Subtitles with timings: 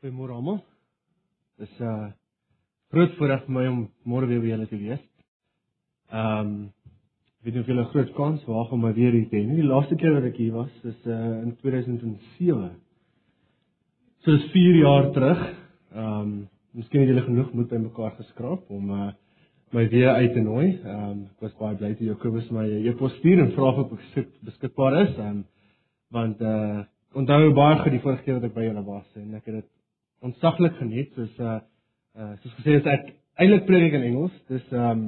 [0.00, 0.62] Goeiemôre almal.
[1.60, 2.12] Dis 'n uh,
[2.88, 5.00] groot voorreg vir my om môre weer by julle te wees.
[6.08, 6.52] Ehm um,
[7.44, 9.56] weet nie of julle 'n groot kans waag om my weer hier te hê.
[9.58, 12.70] Die laaste keer wat ek hier was, is uh, in 2007.
[14.24, 15.42] So dis 4 jaar terug.
[15.92, 19.10] Ehm um, miskien het julle genoeg moed by mekaar geskraap om uh,
[19.76, 20.80] my weer uit te nooi.
[20.80, 23.92] Ehm um, ek was baie bly toe Jakobus my e-pos stuur en vra of ek
[23.98, 25.12] beskik, beskikbaar is.
[25.18, 25.44] Ehm um,
[26.08, 29.44] want uh onthou baie goed die vorige keer wat ek by julle was en ek
[29.44, 29.68] het dit
[30.26, 31.58] ontsaglik geniet soos uh
[32.18, 34.36] uh soos gesê het ek eintlik preek ek in Engels.
[34.48, 35.04] Dis um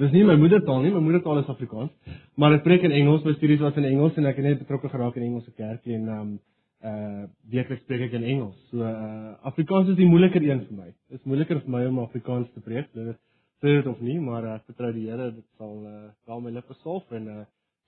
[0.00, 1.92] dis nie my moedertaal nie, my moedertaal is Afrikaans,
[2.36, 4.90] maar ek preek in Engels, my studies was in Engels en ek het net betrokke
[4.92, 6.36] geraak in Engelse kerk en um
[6.84, 8.58] uh weekliks preek ek in Engels.
[8.70, 10.90] So uh Afrikaans is die moeiliker een vir my.
[11.10, 12.90] Dit is moeiliker vir my om Afrikaans te preek.
[12.94, 13.16] Dit
[13.62, 16.52] sê dit of nie, maar uh, ek vertrou die Here dit sal uh wel my
[16.58, 17.44] lippe solf en uh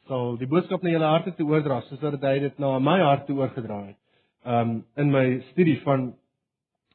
[0.08, 3.26] sal die boodskap na julle harte toe oordra soos wat hy dit na my hart
[3.28, 3.98] toe oorgedra het.
[4.46, 6.14] Um in my studie van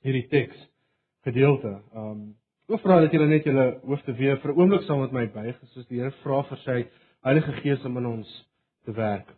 [0.04, 0.58] hierdie teks
[1.28, 1.78] gedeelte.
[1.96, 2.34] Um
[2.72, 5.56] ek vra dat julle net julle hoofde weer vir 'n oomblik saam met my buig
[5.74, 6.78] soos die Here vra vir sy
[7.24, 8.30] Heilige Gees om in ons
[8.86, 9.30] te werk.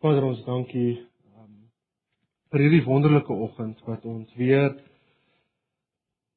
[0.00, 0.98] Vader ons dankie
[1.36, 1.70] um,
[2.50, 4.74] vir hierdie wonderlike oggend wat ons weer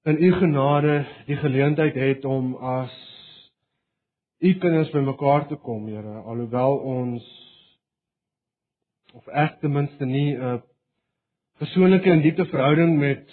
[0.06, 2.94] in u genade die geleentheid het om as
[4.39, 7.25] u kinders bymekaar te kom, Here, alhoewel ons
[9.16, 10.61] of ek ten minste nie 'n
[11.61, 13.23] persoonlike en diepte verhouding met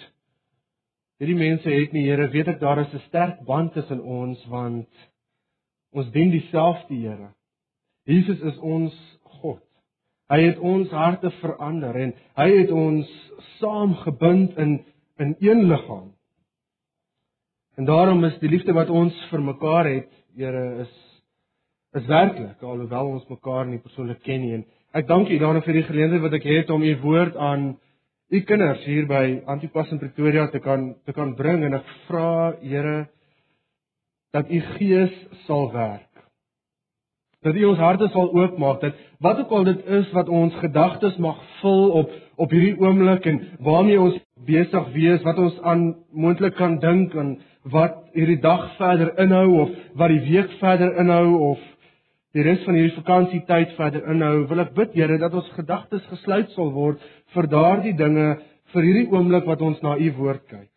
[1.19, 4.89] hierdie mense het nie, Here, weet ek daar is 'n sterk band tussen ons want
[5.91, 7.33] ons dien dieselfde Here.
[8.05, 8.93] Jesus is ons
[9.41, 9.61] God.
[10.29, 13.07] Hy het ons harte verander en hy het ons
[13.59, 14.83] saamgebind in
[15.19, 16.11] in een liggaam.
[17.77, 20.93] En daarom is die liefde wat ons vir mekaar het, Here, is
[21.93, 24.53] is werklik alhoewel ons mekaar nie persoonlik ken nie.
[24.53, 27.75] En ek dank U daarom vir die geleentheid wat ek het om U woord aan
[28.31, 32.53] u kinders hier by Antipas in Pretoria te kan te kan bring en ek vra
[32.61, 33.05] Here
[34.33, 35.13] dat u gees
[35.45, 36.09] sal werk.
[37.43, 41.17] Dat u ons harte sal oopmaak dat wat ook al dit is wat ons gedagtes
[41.17, 46.55] mag vul op op hierdie oomblik en waarmee ons besig wees, wat ons aan moontlik
[46.57, 47.35] kan dink en
[47.71, 51.61] wat hierdie dag verder inhou of wat die week verder inhou of
[52.33, 56.49] die res van hierdie vakansietyd verder inhou, wil ek bid Here dat ons gedagtes gesluit
[56.55, 57.01] sal word
[57.35, 58.29] vir daardie dinge
[58.73, 60.71] vir hierdie oomblik wat ons na u woord kyk.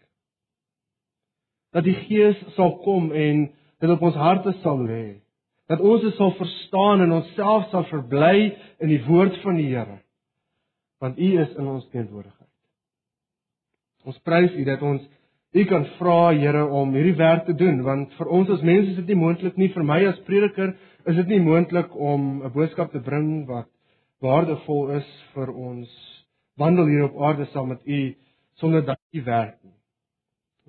[1.72, 3.46] Dat die Gees sal kom en
[3.80, 5.20] dit op ons harte sal lê.
[5.68, 10.00] Dat ons dit sal verstaan en onsself sal verbly in die woord van die Here.
[11.00, 12.52] Want u is in ons teenwoordigheid.
[14.06, 15.02] Ons prys u dat ons
[15.56, 19.00] u kan vra Here om hierdie werk te doen want vir ons as mense is
[19.00, 20.74] dit nie moontlik nie vir my as prediker
[21.06, 23.68] is dit nie moontlik om 'n boodskap te bring wat
[24.20, 25.88] waardevol is vir ons
[26.56, 28.16] wandel hier op aarde saam met u
[28.54, 29.78] sonder dat u werk nie.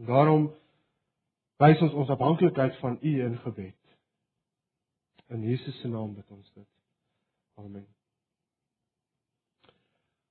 [0.06, 0.52] Daarom
[1.58, 3.76] wys ons ons afhanklikheid van u in gebed.
[5.30, 6.68] In Jesus se naam bid ons dit.
[7.58, 7.88] Amen.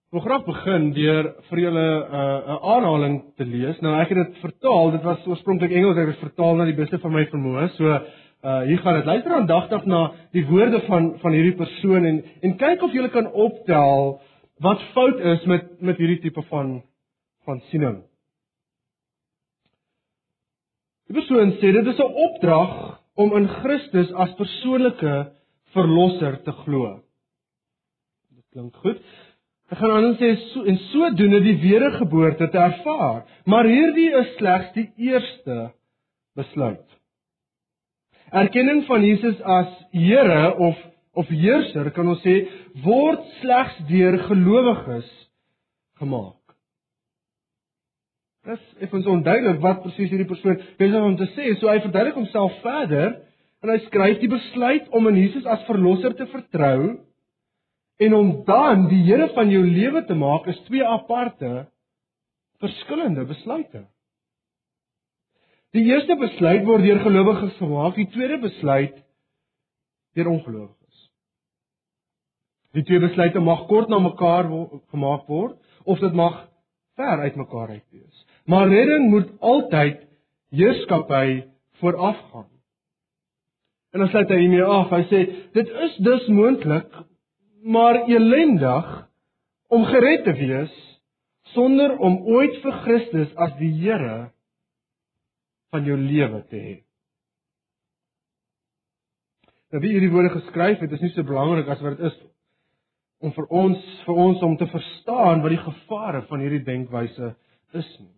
[0.06, 3.80] Ek wil graag begin deur vir julle 'n uh, aanhaling te lees.
[3.80, 6.78] Nou ek het dit vertaal, dit was oorspronklik Engels, ek het dit vertaal na die
[6.78, 7.68] beste van my vermoë.
[7.74, 7.98] So
[8.46, 9.04] uh hier gaan dit.
[9.04, 10.00] Luister aandagtig na
[10.36, 14.20] die woorde van van hierdie persoon en en kyk of jy kan optel
[14.62, 16.76] wat fout is met met hierdie tipe van
[17.48, 18.04] van siening.
[21.06, 25.14] Die persoon sê dit is 'n opdrag om in Christus as persoonlike
[25.74, 27.00] verlosser te glo.
[28.34, 29.02] Dit klink goed.
[29.70, 34.72] Ek gaan aan sê so en sodoende die wedergeboorte te ervaar, maar hierdie is slegs
[34.72, 35.72] die eerste
[36.34, 36.96] besluit.
[38.36, 40.83] Erkenning van Jesus as Here of
[41.16, 42.34] of heerser kan ons sê
[42.84, 45.06] word slegs deur gelowiges
[45.97, 46.36] gemaak.
[48.44, 51.54] Dis effens onduidelik wat presies hierdie persoon besig om te sê.
[51.56, 53.16] So hy verduidelik homself verder
[53.65, 56.98] en hy skryf die besluit om in Jesus as verlosser te vertrou
[57.97, 61.66] En om dan die Here van jou lewe te maak is twee aparte
[62.60, 63.86] verskillende besluite.
[65.74, 68.97] Die eerste besluit word deur gelowiges gemaak, die tweede besluit
[70.16, 71.07] deur ongelowiges.
[72.77, 74.48] Die twee besluite mag kort na mekaar
[74.92, 76.45] gemaak word of dit mag
[76.97, 78.24] ver uit mekaar uit wees.
[78.47, 80.01] Maar redding moet altyd
[80.54, 81.42] heerskappy
[81.80, 82.48] voorafgaan.
[83.92, 84.91] En dan sluit hy hiermee af.
[84.92, 85.21] Hy sê
[85.57, 86.92] dit is dus moontlik
[87.66, 88.91] maar elendig
[89.72, 90.74] om gered te wees
[91.54, 94.28] sonder om ooit vir Christus as die Here
[95.74, 96.74] van jou lewe te hê.
[99.72, 102.18] Nou wie hierdie woorde geskryf het, is nie so belangrik as wat dit is
[103.24, 107.33] om vir ons vir ons om te verstaan wat die gevare van hierdie denkwyse
[107.74, 108.13] is nie.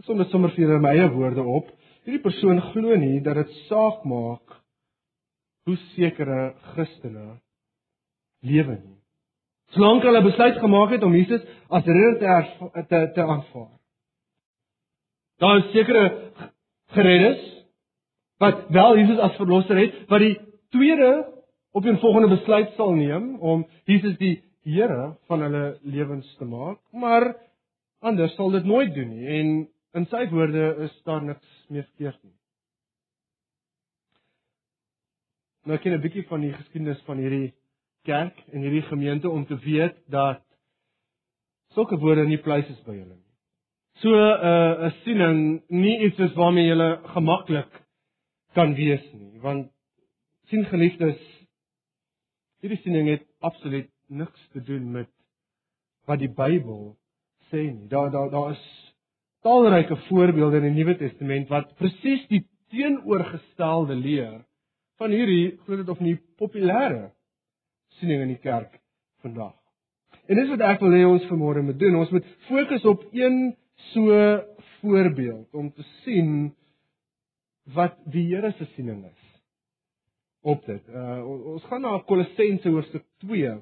[0.00, 1.68] Ek som dit sommer vir my eie woorde op.
[2.04, 4.58] Hierdie persoon glo nie dat dit saak maak
[5.66, 7.38] hoe sekere Christene
[8.46, 8.98] lewe nie.
[9.74, 13.75] Solank hulle besluit gemaak het om Jesus as redder te te, te aanvaar.
[15.36, 16.32] Daar is sekere
[16.96, 17.42] gereddes
[18.40, 20.36] wat wel Jesus as verlosser het, wat die
[20.72, 21.10] tweede
[21.72, 26.78] op 'n volgende besluit sal neem om Jesus die Here van hulle lewens te maak,
[26.92, 27.36] maar
[27.98, 32.18] anders sal dit nooit doen nie en in sy woorde is daar niks meer verkeerd
[32.22, 32.34] nie.
[35.64, 37.54] Nou ken 'n bietjie van die geskiedenis van hierdie
[38.02, 40.42] kerk en hierdie gemeente om te weet dat
[41.74, 43.25] sulke woorde nie pleis is by hulle nie.
[44.02, 47.72] So 'n uh, 'n siening nie iets is waarmee jy gemaklik
[48.52, 49.70] kan wees nie, want
[50.48, 51.20] sien geliefdes,
[52.60, 55.08] hierdie siening het absoluut niks te doen met
[56.06, 56.96] wat die Bybel
[57.50, 57.88] sê nie.
[57.88, 58.64] Daar daar daar is
[59.42, 64.40] talryke voorbeelde in die Nuwe Testament wat presies die teenoorgestelde leer
[65.00, 67.12] van hierdie glo dit of nie populêre
[67.98, 68.80] siening in die kerk
[69.24, 69.54] vandag.
[70.28, 71.96] En dis wat ek wil hê ons vanmôre moet doen.
[71.96, 73.54] Ons moet fokus op een
[73.92, 74.20] so
[74.80, 76.54] voorbeeld om te sien
[77.74, 79.22] wat die Here se siening is
[80.46, 80.82] op dit.
[80.88, 81.26] Uh
[81.56, 83.54] ons gaan na Kolossense hoofstuk 2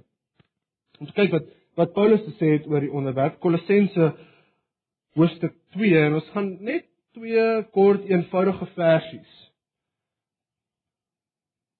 [0.98, 4.12] om te kyk wat wat Paulus gesê het oor die onderwerp Kolossense
[5.18, 6.86] hoofstuk 2 en ons gaan net
[7.16, 9.40] twee kort eenvoudige versies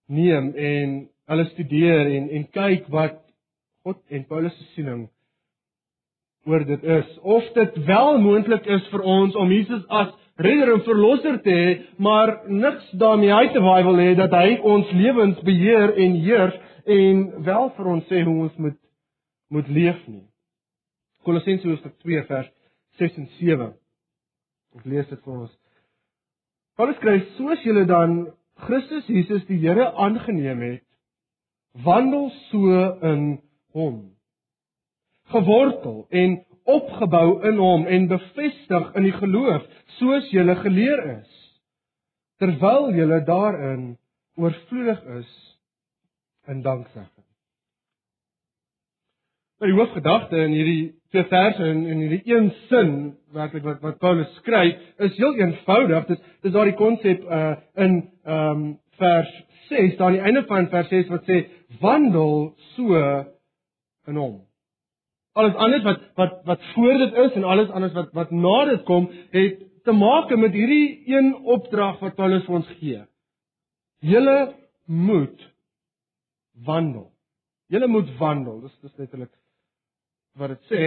[0.07, 0.97] neem en
[1.31, 3.21] hulle studeer en en kyk wat
[3.85, 5.07] God en Paulus se siening
[6.45, 10.83] oor dit is of dit wel moontlik is vir ons om Jesus as redder en
[10.83, 15.41] verlosser te hê, maar niks daarmee uit te waai wil hê dat hy ons lewens
[15.47, 18.81] beheer en heers en wel vir ons sê hoe ons moet
[19.55, 20.25] moet leef nie.
[21.23, 22.49] Kolossense hoofstuk 2 vers
[22.99, 23.69] 6 en 7.
[24.81, 25.53] Ek lees dit vir ons.
[26.75, 28.33] Paulus skryf: "Soos julle dan
[28.67, 30.83] Christus Jesus die Here aangeneem het,
[31.85, 33.39] wandel so in
[33.75, 34.14] hom
[35.33, 39.65] gewortel en opgebou in hom en bevestig in die geloof
[39.99, 41.41] soos jy geleer is
[42.43, 43.95] terwyl jy daarin
[44.37, 45.31] oorvloedig is
[46.51, 47.25] in danksegging.
[49.61, 52.95] Nou die hoofgedagte in hierdie twee verse en in hierdie een sin
[53.33, 56.09] werklik wat wat Paulus skryf is heel eenvoudig.
[56.11, 58.65] Dit dis daardie konsep uh in ehm um,
[58.99, 59.31] vers
[59.69, 61.41] 6, daar aan die einde van vers 6 wat sê
[61.81, 62.99] wandel so
[64.07, 64.35] in hom.
[65.35, 68.85] Alles anders wat wat wat voor dit is en alles anders wat wat na dit
[68.87, 73.01] kom, het te maak met hierdie een opdrag wat Paulus vir ons gee.
[74.01, 74.39] Julle
[74.85, 75.49] moet
[76.65, 77.11] wandel.
[77.67, 78.61] Julle moet wandel.
[78.61, 79.33] Dis dis letterlik
[80.35, 80.79] wat dit sê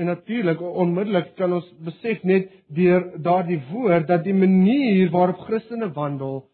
[0.00, 5.90] en natuurlik onmiddellik kan ons besef net deur daardie woord dat die manier waarop Christene
[5.92, 6.46] wandel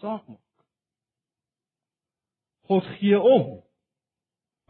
[0.00, 0.40] saak maak.
[2.70, 3.60] God gee om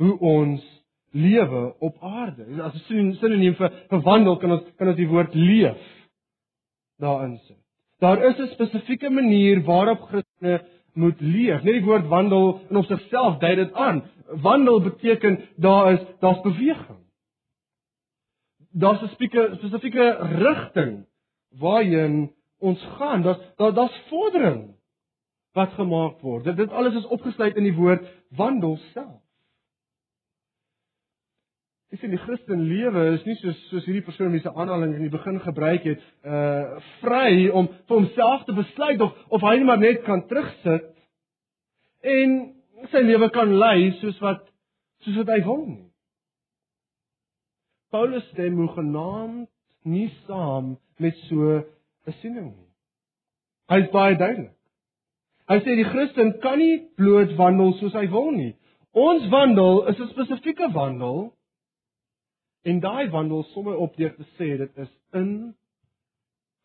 [0.03, 0.65] hoe ons
[1.13, 2.63] lewe op aarde.
[2.63, 5.81] As 'n sinoniem vir verwandel kan ons kan ons die woord leef
[6.99, 7.63] daarin sit.
[7.99, 10.65] Daar is 'n spesifieke manier waarop Christene
[10.95, 11.63] moet leef.
[11.63, 14.03] Net die woord wandel in sigself dui dit aan.
[14.27, 17.03] Wandel beteken daar is daar's beweging.
[18.73, 19.15] Daar's 'n
[19.57, 21.07] spesifieke rigting
[21.59, 23.23] waarheen ons gaan.
[23.23, 24.75] Daar's daar, daar's vordering
[25.53, 26.45] wat gemaak word.
[26.45, 29.22] Dit dit alles is opgesluit in die woord wandel self.
[31.93, 35.03] Jy sien die Christen lewe is nie soos soos hierdie persoon wie se aanhaling in
[35.05, 39.83] die begin gebruik het, uh vry om vir homself te besluit of of hy maar
[39.83, 40.87] net kan terugsit
[42.15, 42.39] en
[42.95, 44.41] sy lewe kan lei soos wat
[45.05, 45.85] soos wat hy wil nie.
[47.93, 49.51] Paulus stem hoegenaamd
[49.85, 52.71] nie saam met so 'n siening nie.
[53.69, 54.57] Hy is baie duidelik.
[55.49, 58.57] Hy sê die Christen kan nie bloot wandel soos hy wil nie.
[58.97, 61.35] Ons wandel is 'n spesifieke wandel
[62.63, 65.33] En daai wandel sommer op deur te sê dit is in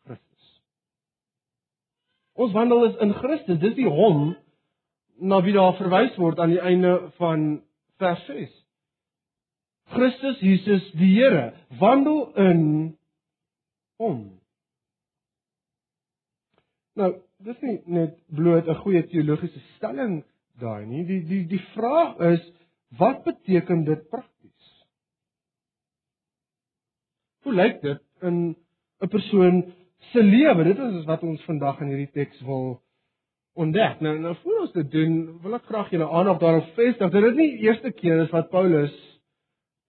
[0.06, 0.50] Christus.
[2.38, 3.58] Ons wandel is in Christus.
[3.58, 4.36] Dis die hom
[5.18, 7.48] na wie daar verwys word aan die einde van
[7.98, 8.54] vers 6.
[9.88, 12.64] Christus Jesus die Here wandel in
[13.98, 14.20] hom.
[16.98, 20.22] Nou, dis nie net bloot 'n goeie teologiese stelling
[20.60, 21.04] daai nie.
[21.06, 22.42] Die die die vraag is
[22.98, 24.37] wat beteken dit prakties?
[27.48, 28.56] Hoe lyk dit in
[29.00, 29.72] 'n persoon
[30.12, 30.64] se lewe?
[30.64, 32.82] Dit is wat ons vandag in hierdie teks wil
[33.54, 34.00] ontdek.
[34.00, 37.36] Nou nou voor ons dit doen, wil ek graag julle aandag daarop vestig dat dit
[37.36, 38.92] nie die eerste keer is wat Paulus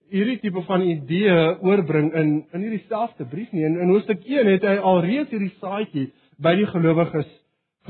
[0.07, 3.65] hierdie tipe van idee oorbring in in hierdie selfde brief nie.
[3.65, 6.07] In, in hoofstuk 1 het hy alreeds hierdie saadjie
[6.39, 7.27] by die gelowiges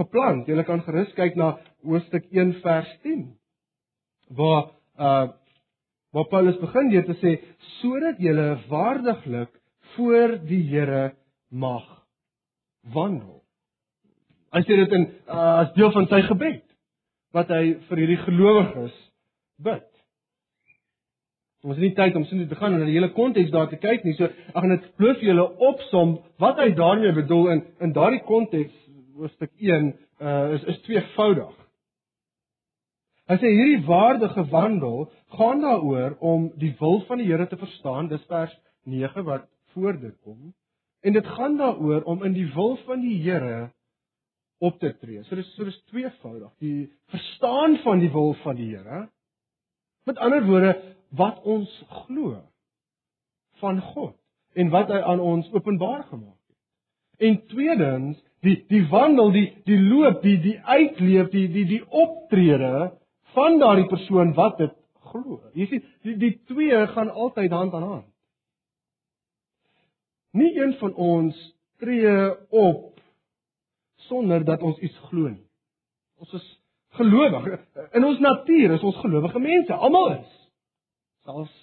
[0.02, 0.50] geplant.
[0.50, 3.28] Julle kan gerus kyk na hoofstuk 1 vers 10
[4.34, 5.30] waar uh
[6.12, 7.38] waar Paulus begin deur te sê
[7.78, 9.59] sodat julle waardiglik
[9.96, 11.14] voor die Here
[11.50, 11.86] mag
[12.94, 13.40] wandel.
[14.54, 16.66] Hy sê dit in uh, as deel van sy gebed
[17.38, 18.96] wat hy vir hierdie gelowiges
[19.62, 19.86] bid.
[21.66, 24.06] Ons het nie tyd om sin te gaan en die hele konteks daar te kyk
[24.08, 24.16] nie.
[24.18, 28.24] So ek gaan dit bloot vir julle opsom wat hy daarmee bedoel in in daardie
[28.26, 28.76] konteks
[29.20, 29.92] hoofstuk 1
[30.24, 31.56] uh, is is tweevoudig.
[33.30, 38.10] Hy sê hierdie waardige wandel gaan daaroor om die wil van die Here te verstaan.
[38.10, 38.56] Dis vers
[38.90, 40.54] 9 wat voor dit kom.
[41.02, 43.72] En dit gaan daaroor om in die wil van die Here
[44.60, 45.24] op te tree.
[45.24, 46.52] So dis so dis tweevoudig.
[46.60, 49.08] Die verstaan van die wil van die Here.
[50.04, 50.74] Met ander woorde,
[51.10, 51.72] wat ons
[52.06, 52.42] glo
[53.60, 54.16] van God
[54.54, 56.58] en wat hy aan ons openbaar gemaak het.
[57.30, 62.92] En tweedens, die die wandel, die die loop, die die uitleef, die die die optrede
[63.36, 64.76] van daardie persoon wat dit
[65.12, 65.42] glo.
[65.54, 68.08] Jy sien, die die twee gaan altyd hand aan hand.
[70.32, 71.38] Nie een van ons
[71.78, 73.00] tree op
[74.10, 75.46] sonder dat ons iets glo nie.
[76.20, 76.48] Ons is
[77.00, 77.48] gelowig.
[77.92, 79.74] In ons natuur is ons gelowige mense.
[79.74, 80.32] Almal is.
[81.24, 81.58] Selfs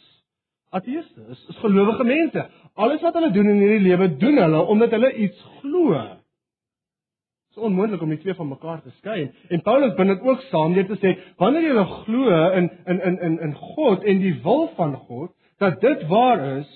[0.76, 2.46] ateëste is, is gelowige mense.
[2.74, 5.94] Alles wat hulle doen in hierdie lewe, doen hulle omdat hulle iets glo.
[5.96, 9.30] Dit is onmoontlik om die twee van mekaar te skei.
[9.48, 13.20] En Paulus bind dit ook saam deur te sê, wanneer jy glo in in in
[13.28, 15.32] in in God en die wil van God,
[15.62, 16.68] dat dit waar is,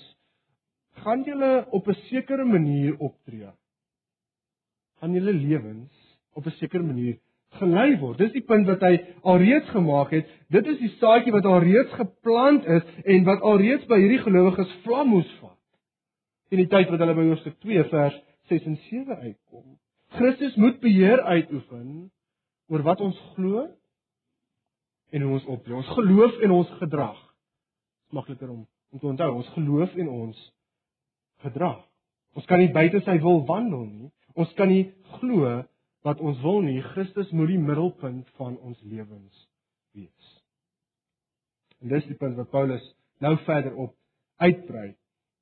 [1.02, 3.50] gaan julle op 'n sekere manier optree.
[5.00, 5.92] Gaan julle lewens
[6.32, 7.18] op 'n sekere manier
[7.58, 8.18] gelei word.
[8.18, 8.92] Dis die punt wat hy
[9.26, 10.28] alreeds gemaak het.
[10.54, 15.10] Dit is die saadjie wat alreeds geplant is en wat alreeds by hierdie gelowiges vlam
[15.14, 15.58] moes vat.
[16.54, 18.16] In die tyd wat hulle by Hoofstuk 2 vers
[18.52, 19.66] 6 en 7 uitkom.
[20.18, 22.10] Christus moet beheer uitoefen
[22.70, 23.66] oor wat ons glo
[25.10, 25.74] en hoe ons optree.
[25.74, 27.18] Ons geloof en ons gedrag.
[27.18, 30.38] Dit is makliker om om te onthou, ons geloof en ons
[31.44, 31.80] gedrag.
[32.38, 34.10] Ons kan nie buite sy wil wandel nie.
[34.38, 35.60] Ons kan nie glo
[36.06, 36.78] wat ons wil nie.
[36.94, 39.46] Christus moet die middelpunt van ons lewens
[39.96, 40.34] wees.
[41.80, 42.84] En dis die punt wat Paulus
[43.24, 43.96] nou verder op
[44.40, 44.92] uitbrei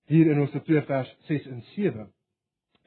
[0.09, 2.07] hier in ons 2 vers 6 en 7.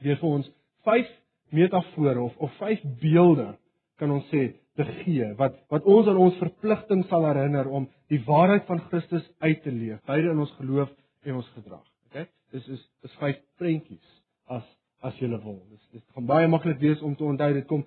[0.02, 0.48] Weer vir ons
[0.86, 1.12] vyf
[1.52, 3.52] metafore of of vyf beelde
[4.00, 8.20] kan ons sê te gee wat wat ons aan ons verpligting sal herinner om die
[8.26, 10.90] waarheid van Christus uit te leef, beide in ons geloof
[11.28, 11.84] en ons gedrag.
[12.12, 12.28] Okay?
[12.52, 14.08] Dis is dis vyf prentjies
[14.52, 14.64] as
[15.02, 15.58] as jy wil.
[15.72, 17.84] Dis dit gaan baie maklik wees om te onthou dit kom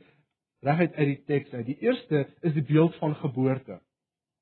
[0.66, 1.66] reguit uit die teks uit.
[1.68, 3.80] Die eerste is die beeld van geboorte.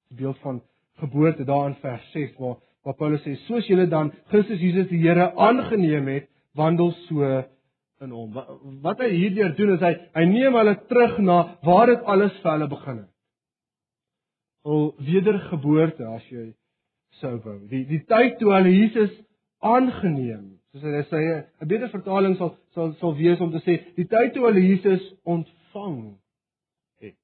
[0.09, 0.61] Die beeld van
[1.01, 4.99] geboorte daar in vers 6 waar waar Paulus sê soos julle dan Christus Jesus die
[4.99, 6.25] Here aangeneem het,
[6.55, 7.23] wandel so
[8.03, 8.33] in hom.
[8.83, 12.51] Wat, hy hierdeur doen is hy hy neem hulle terug na waar dit alles vir
[12.51, 13.11] hulle begin het.
[14.63, 16.49] Al wedergeboorte as jy
[17.21, 17.59] sou wou.
[17.71, 19.15] Die die tyd toe hulle Jesus
[19.63, 20.53] aangeneem.
[20.74, 21.22] Soos hy sê
[21.62, 25.03] 'n beter vertaling sal sal sal wees om te sê die tyd toe hulle Jesus
[25.24, 26.00] ontvang
[27.01, 27.20] het.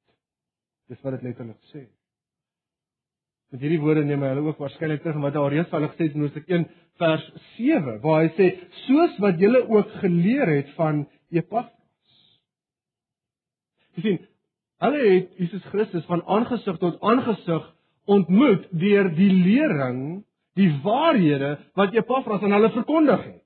[0.89, 1.87] Dis wat dit letterlik sê.
[3.49, 6.21] Met hierdie woorde neem hy hulle ook waarskynlik terug wat hy al gesê het in
[6.21, 6.67] Hoofstuk 1
[7.01, 7.25] vers
[7.57, 8.49] 7 waar hy sê
[8.85, 11.73] soos wat julle ook geleer het van Epafras.
[13.95, 14.19] Jy sien,
[14.85, 17.65] hulle het Jesus Christus van aangesig tot aangesig
[18.09, 20.01] ontmoet deur die lering
[20.59, 23.43] die waarhede wat Epafras aan hulle verkondig het.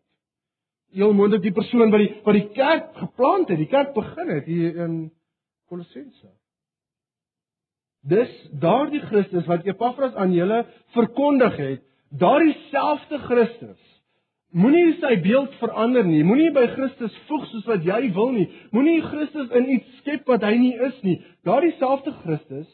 [0.93, 4.49] Heel moontlik die persoon wat die wat die kerk geplant het, die kerk begin het
[4.49, 4.97] hier in
[5.69, 6.29] Kolossense.
[8.03, 10.65] Dis daardie Christus wat Epafras aan julle
[10.97, 11.83] verkondig het,
[12.19, 13.79] daardie selfde Christus.
[14.53, 16.21] Moenie sy beeld verander nie.
[16.21, 18.45] Moenie by Christus voeg soos wat jy wil nie.
[18.75, 21.15] Moenie Christus in iets skep wat hy nie is nie.
[21.47, 22.69] Daardie selfde Christus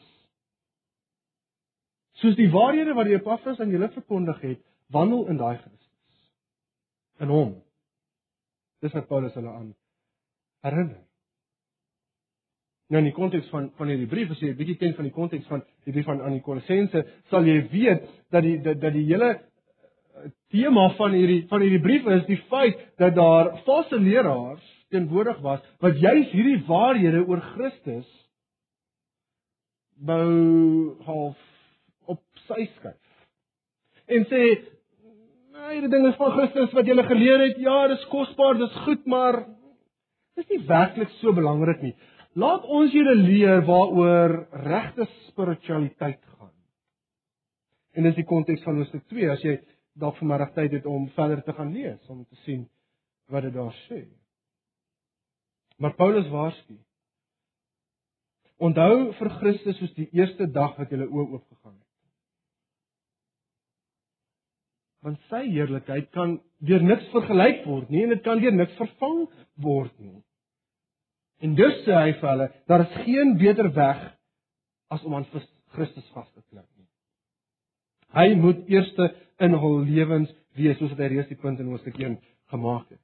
[2.20, 4.62] soos die waarhede wat die Epafras aan julle verkondig het,
[4.92, 5.90] wandel in daai Christus.
[7.20, 7.54] In hom.
[8.80, 9.72] Dis wat Paulus hulle aan
[10.64, 11.00] herinner.
[12.90, 15.14] Nou in die konteks van van hierdie brief, as jy 'n bietjie ken van die
[15.14, 18.92] konteks van die brief aan aan die Kolossense, sal jy weet dat die dat, dat
[18.92, 23.98] die hele eh, tema van hierdie van hierdie brief is die feit dat daar valse
[23.98, 28.08] leraars teenwoordig was wat juis hierdie waarhede oor Christus
[29.94, 31.49] bou half
[32.50, 32.98] sy skuif.
[34.10, 37.58] En sê nee, hierdie ding is van Christus wat jy geleer het.
[37.62, 39.44] Ja, dis kosbaar, dis goed, maar
[40.38, 41.96] dis nie werklik so belangrik nie.
[42.38, 46.52] laat ons julle leer waaroor regte spiritualiteit gaan.
[47.96, 49.56] En dis die konteks van hoofstuk 2 as jy
[49.98, 52.68] dalk vanmiddag tyd het om verder te gaan lees om te sien
[53.30, 54.04] wat dit daar sê.
[55.80, 56.78] Maar Paulus waarsku.
[58.60, 61.89] Onthou vir Christus soos die eerste dag wat jy oop oopgegaan het.
[65.04, 66.38] Want sy heerlikheid kan
[66.68, 69.22] deur niks vergelyk word nie en dit kan deur niks vervang
[69.64, 70.18] word nie.
[71.40, 74.02] En dus sê hy vir hulle, daar is geen beter weg
[74.92, 76.88] as om aan Christus vas te klou nie.
[78.12, 81.96] Hy moet eerste in hul lewens wees soos wat hy reeds die punt in Hoofstuk
[81.96, 82.18] 1
[82.52, 83.00] gemaak het.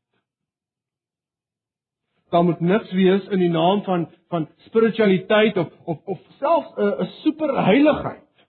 [2.35, 7.05] Daar moet niks wees in die naam van van spiritualiteit of of of selfs 'n
[7.05, 8.47] 'n superheiligheid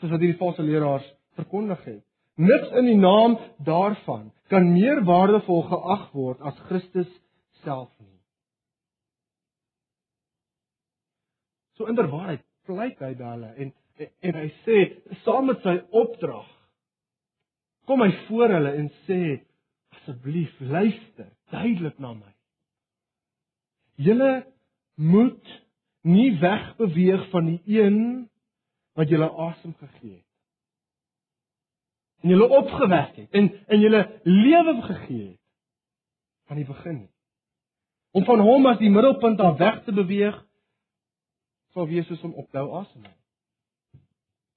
[0.00, 1.06] soos wat hierdie valse leraars
[1.38, 2.04] verkondig het.
[2.40, 7.10] Niks in die naam daarvan kan meer waardevol geag word as Christus
[7.64, 8.16] self nie.
[11.76, 14.76] So inderwaarheid pleit hy by hulle en en hy sê
[15.26, 16.48] saam met sy opdrag
[17.84, 19.20] kom hy voor hulle en sê
[19.98, 22.32] asseblief luister duidelik na my
[24.00, 24.30] Julle
[24.96, 25.52] moet
[26.08, 27.98] nie wegbeweeg van die een
[28.96, 30.29] wat julle asem gegee het.
[32.20, 35.38] En julle opgewek het en in julle lewe gegee het
[36.46, 37.08] van die begin.
[38.10, 40.36] Om van hom as die middelpunt af weg te beweeg
[41.72, 43.06] sal wees soos om op te hou asem.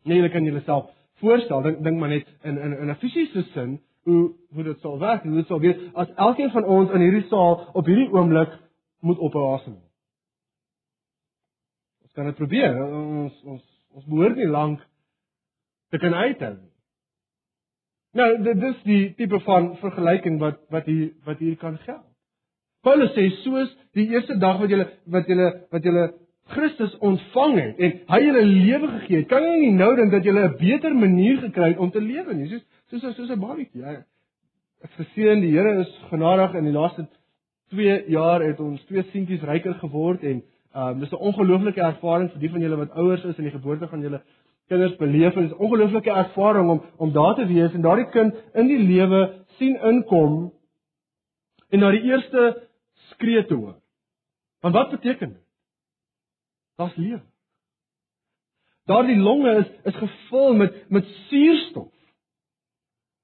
[0.04, 0.90] Nee, julle kan julleself
[1.22, 4.98] voorstel, dink dink maar net in in in 'n fisiese sin hoe hoe dit sou
[5.00, 8.60] werk, hoe dit sou wees as elkeen van ons in hierdie saal op hierdie oomblik
[9.00, 9.92] moet ophou asemhaal.
[12.04, 12.84] Ons kan dit probeer.
[12.86, 14.82] Ons ons ons behoort nie lank
[15.90, 16.73] te kan uithou nie.
[18.14, 22.06] Nou, dit is die tipe van vergelyking wat wat hier wat hier kan geld.
[22.86, 26.04] Paulus sê soos die eerste dag wat julle wat julle wat julle
[26.54, 30.26] Christus ontvang het en hy julle lewe gegee het, kan jy nie nou dink dat
[30.28, 32.50] jy 'n beter manier gekry het om te lewe nie.
[32.50, 33.82] Soos soos soos 'n babatjie.
[33.82, 34.04] Ja,
[34.84, 37.08] ek verseën die Here is genadig in die laaste
[37.72, 40.44] 2 jaar het ons twee seentjies ryker geword en
[40.76, 43.88] um dis 'n ongelooflike ervaring vir die van julle wat ouers is en die geboorte
[43.88, 44.22] van julle
[44.68, 48.36] kinders beleef en dis 'n ongelooflike ervaring om om daar te wees en daardie kind
[48.54, 50.54] in die lewe sien inkom
[51.70, 53.76] en na die eerste skree te hoor.
[54.62, 55.44] Want wat beteken dit?
[56.76, 57.22] Daar's lewe.
[58.86, 61.94] Daardie longe is is gevul met met suurstof.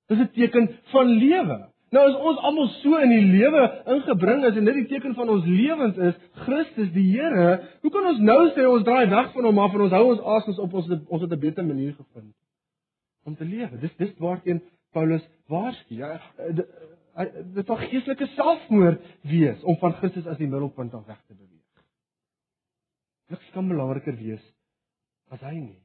[0.08, 1.68] Dis 'n teken van lewe.
[1.89, 3.62] Nou as ons almal so in die lewe
[3.95, 8.10] ingebring is en dit die teken van ons lewens is, Christus die Here, hoe kan
[8.12, 10.75] ons nou sê ons draai weg van hom af en ons hou ons asens op
[10.82, 12.36] ons ons het 'n beter manier gevind
[13.25, 13.80] om te lewe?
[13.82, 14.62] Dis dis waarteen
[14.93, 15.95] Paulus waarsku.
[15.95, 16.21] Ja,
[17.56, 21.84] dit sal geestelike selfmoord wees om van Christus as die middelpunt af weg te beweeg.
[23.30, 24.45] Niks kan belangriker wees
[25.30, 25.82] as hy nie.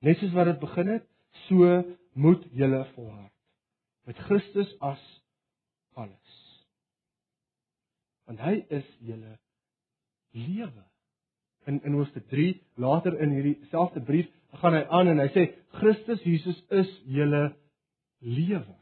[0.00, 1.04] Net soos wat dit begin het,
[1.48, 3.29] so moet julle volhard
[4.10, 5.02] met Christus as
[5.94, 6.36] alles.
[8.26, 9.36] Want hy is julle
[10.34, 10.82] lewe.
[11.70, 14.26] In in Hoofstuk 3 later in hierdie selfde brief
[14.62, 15.44] gaan hy aan en hy sê
[15.78, 17.52] Christus Jesus is julle
[18.18, 18.74] lewe.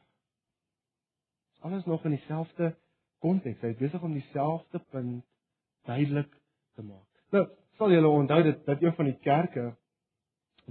[1.61, 2.73] Alles nog in dieselfde
[3.21, 3.61] konteks.
[3.61, 5.27] Hy is besig om dieselfde punt
[5.85, 6.33] duidelik
[6.79, 7.09] te maak.
[7.37, 7.45] Nou,
[7.77, 9.67] sal julle onthou dit dat een van die kerke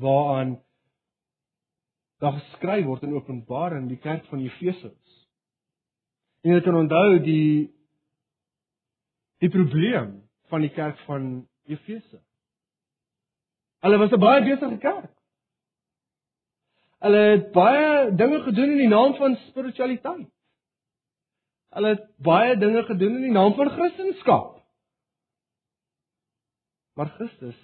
[0.01, 0.57] waaraan
[2.17, 4.93] daar geskryf word in Openbaring die kerk van Efese.
[6.41, 7.73] En jy kan onthou die
[9.37, 10.15] die probleem
[10.49, 12.21] van die kerk van Efese.
[13.85, 15.13] Hulle was 'n baie besige kerk.
[16.99, 20.29] Hulle het baie dinge gedoen in die naam van spiritualiteit.
[21.69, 24.57] Hulle het baie dinge gedoen in die naam van Christendom.
[26.93, 27.57] Maar Christus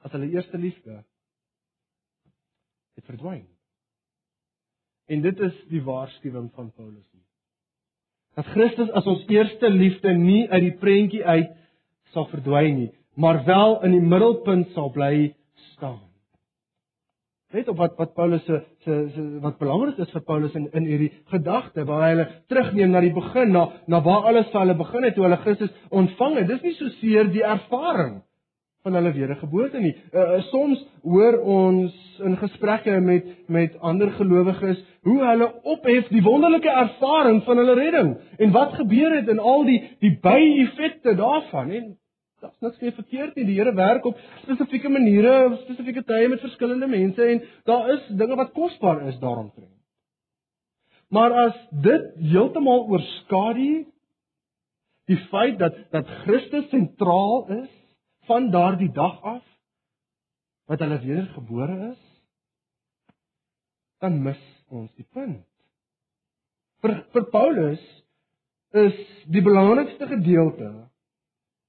[0.00, 1.04] as hulle eerste liefde
[2.98, 3.46] het verdwyn.
[5.08, 7.24] En dit is die waarskuwing van Paulus hier.
[8.38, 11.54] Dat Christus as ons eerste liefde nie uit die prentjie uit
[12.14, 15.32] sal verdwyn nie, maar wel in die middelpunt sal bly
[15.72, 16.04] staan.
[17.54, 21.12] Weet op wat wat Paulus se se wat belangrik is vir Paulus in in hierdie
[21.32, 25.06] gedagte waar hy hulle terugneem na die begin na na waar alles vir hulle begin
[25.08, 26.48] het toe hulle Christus ontvang het.
[26.50, 28.18] Dis nie so seer die ervaring
[28.88, 29.94] van hulle wedergeboorte nie.
[30.12, 36.72] Uh, soms hoor ons in gesprekke met met ander gelowiges hoe hulle ophef die wonderlike
[36.72, 41.88] ervaring van hulle redding en wat gebeur het in al die die by-effekte daarvan en
[42.38, 43.46] dit's niks meer verkeerd nie.
[43.48, 48.06] Die Here werk op spesifieke maniere, op spesifieke tye met verskillende mense en daar is
[48.20, 49.74] dinge wat kosbaar is daaromtrent.
[51.10, 53.72] Maar as dit heeltemal oorskadu
[55.08, 57.77] die feit dat dat Christus sentraal is
[58.28, 59.44] van daardie dag af
[60.68, 62.00] wat hulle wedergebore is,
[64.04, 65.46] dan mis ons die punt.
[66.84, 67.84] Vir vir Paulus
[68.76, 68.98] is
[69.32, 70.68] die belangrikste gedeelte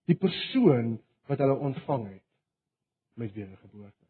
[0.09, 0.97] die persoon
[1.29, 2.25] wat hulle ontvang het
[3.19, 4.05] met wedergeboorte.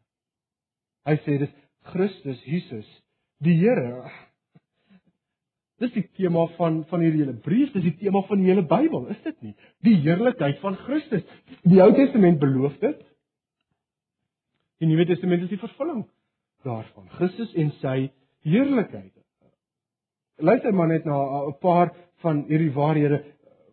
[1.08, 1.52] Hy sê dis
[1.92, 2.88] Christus Jesus,
[3.44, 4.10] die Here.
[5.80, 9.06] Dis die tema van van hierdie hele brief, dis die tema van die hele Bybel,
[9.14, 9.54] is dit nie?
[9.86, 11.24] Die heerlikheid van Christus.
[11.64, 12.98] Die Ou Testament beloof dit.
[14.80, 16.04] Die Nuwe Testament is die vervulling
[16.64, 17.08] daarvan.
[17.16, 17.96] Christus en sy
[18.44, 19.12] heerlikheid.
[20.40, 21.16] Luister maar net na
[21.48, 23.24] 'n paar van hierdie waarhede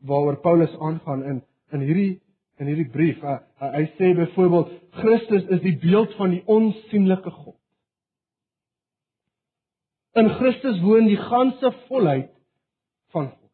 [0.01, 2.21] waaroor Paulus aangaan in in hierdie
[2.57, 3.21] in hierdie brief.
[3.21, 7.56] Hy, hy sê byvoorbeeld Christus is die beeld van die onsigbare God.
[10.17, 12.31] In Christus woon die ganse volheid
[13.13, 13.51] van God.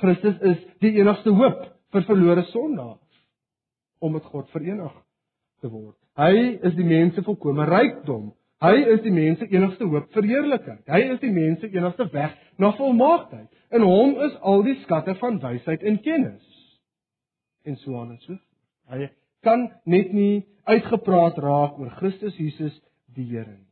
[0.00, 1.60] Christus is die enigste hoop
[1.94, 3.20] vir verlore sondaars
[4.02, 4.94] om met God verenig
[5.62, 5.94] te word.
[6.18, 8.32] Hy is die mense volkomme rykdom.
[8.64, 10.82] Hy is die mense enigste hoop vir heerlikheid.
[10.90, 13.46] Hy is die mense enigste weg na volmaaktheid.
[13.76, 16.42] In hom is al die skatte van wysheid en kennis.
[17.68, 18.34] En so aan en so.
[18.90, 19.08] Hy
[19.46, 22.74] kan net nie uitgepraat raak oor Christus Jesus
[23.14, 23.65] die Here nie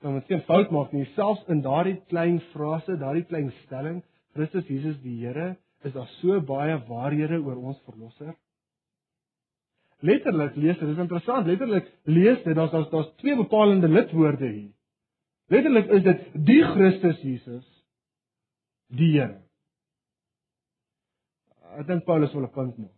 [0.00, 1.06] kan ons geen fout maak nie.
[1.16, 4.00] Selfs in daardie klein frase, daardie klein stelling,
[4.36, 8.34] Christus Jesus die Here, is daar so baie waarhede oor ons verlosser.
[10.00, 11.48] Letterlik lees dit, dis interessant.
[11.48, 14.72] Letterlik lees dit, daar's daar's twee bepalende lidwoorde hier.
[15.52, 17.66] Letterlik is dit die Christus Jesus
[18.96, 19.40] die Here.
[21.78, 22.96] Ek dink Paulus wil 'n punt maak.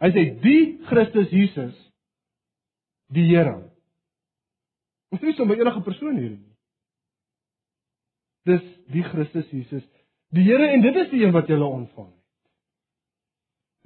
[0.00, 1.74] Hy sê die Christus Jesus
[3.12, 3.70] die Here.
[5.12, 6.54] Ons sê sommer enige persoon hier nie.
[8.48, 9.84] Dis die Christus Jesus,
[10.32, 12.16] die Here en dit is die een wat jy ontvang het.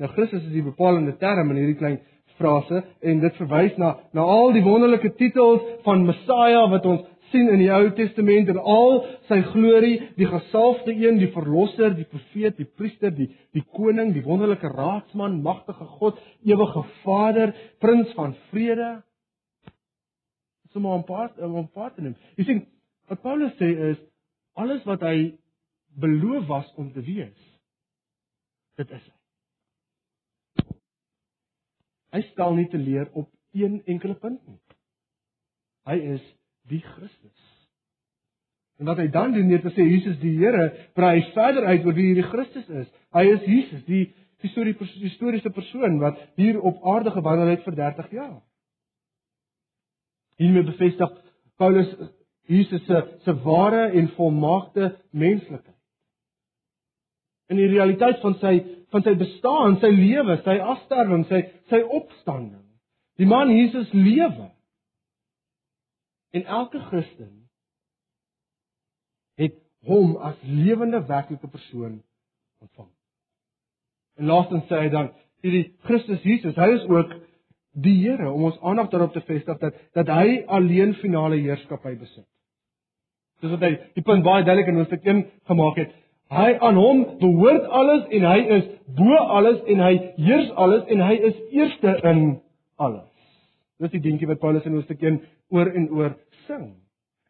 [0.03, 2.01] Nou Christus is die bepalende term in hierdie klein
[2.39, 7.49] frase en dit verwys na na al die wonderlike titels van Messia wat ons sien
[7.49, 12.59] in die Ou Testament en al sy glorie, die gesalfde een, die verlosser, die profeet,
[12.59, 18.99] die priester, die die koning, die wonderlike raadsman, magtige God, ewige Vader, prins van vrede
[20.73, 22.17] sommer 'n paar 'n paar te neem.
[22.37, 22.67] Jy sien
[23.09, 23.99] wat Paulus sê is
[24.55, 25.39] alles wat hy
[26.01, 27.59] beloof was om te wees.
[28.77, 29.19] Dit is hy.
[32.13, 34.61] Hy stel nie te leer op een enkele punt nie.
[35.89, 36.25] Hy is
[36.69, 37.49] die Christus.
[38.81, 41.85] En wat hy dan doen om te sê Jesus die Here, brei hy verder uit
[41.87, 42.89] oor wie hierdie Christus is.
[43.15, 44.05] Hy is Jesus, die
[44.43, 48.41] historiese persoon wat hier op aarde gewandel het vir 30 jaar.
[50.41, 51.11] Hiermee bevestig
[51.57, 51.89] Paulus
[52.49, 55.79] Jesus se se ware en volmaakte menslikheid.
[57.49, 58.55] In die realiteit van sy
[58.93, 62.65] van sy bestaan, sy lewe, sy afsterwing, sy sy opstanding.
[63.21, 64.51] Die man Jesus lewe.
[66.33, 67.49] En elke Christen
[69.41, 69.57] het
[69.89, 72.01] hom as lewende werklike persoon
[72.61, 72.91] ontvang.
[74.21, 75.13] En laastens sê hy dan
[75.45, 77.15] hierdie Christus Jesus, hy is ook
[77.73, 82.27] die Here om ons aandag daarop te vestig dat dat hy alleen finale heerskappy besit.
[83.41, 85.95] Soos wat hy die punt baie duidelik in hoofstuk 1 gemaak het.
[86.33, 91.03] Hy aan hom behoort alles en hy is bo alles en hy heers alles en
[91.05, 92.23] hy is eerste in
[92.77, 93.09] alles.
[93.83, 95.19] Dis die dingetjie wat Paulus in hoofstuk 1
[95.53, 96.15] oor en oor
[96.47, 96.71] sing.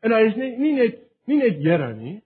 [0.03, 1.01] En hy is nie nie net
[1.31, 2.21] nie net Here nie.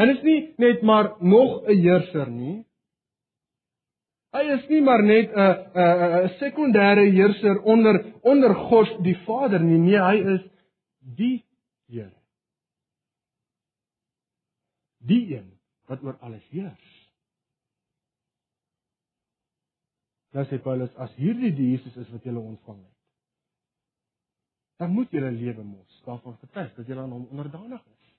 [0.00, 2.64] Hy is nie net maar nog 'n heerser nie.
[4.30, 5.40] Hy is nie maar net 'n
[5.74, 9.78] 'n 'n sekondêre heerser onder onder God die Vader nie.
[9.78, 10.42] Nee, hy is
[11.00, 11.44] die
[11.90, 12.14] Here.
[14.98, 15.58] Die een
[15.90, 16.88] wat oor alles heers.
[20.30, 22.98] Dan sê Paulus as hierdie die Jesus is wat jy ontvang het,
[24.78, 28.12] dan moet jy lewe mos daarvan getuig dat jy aan hom onderdanig is.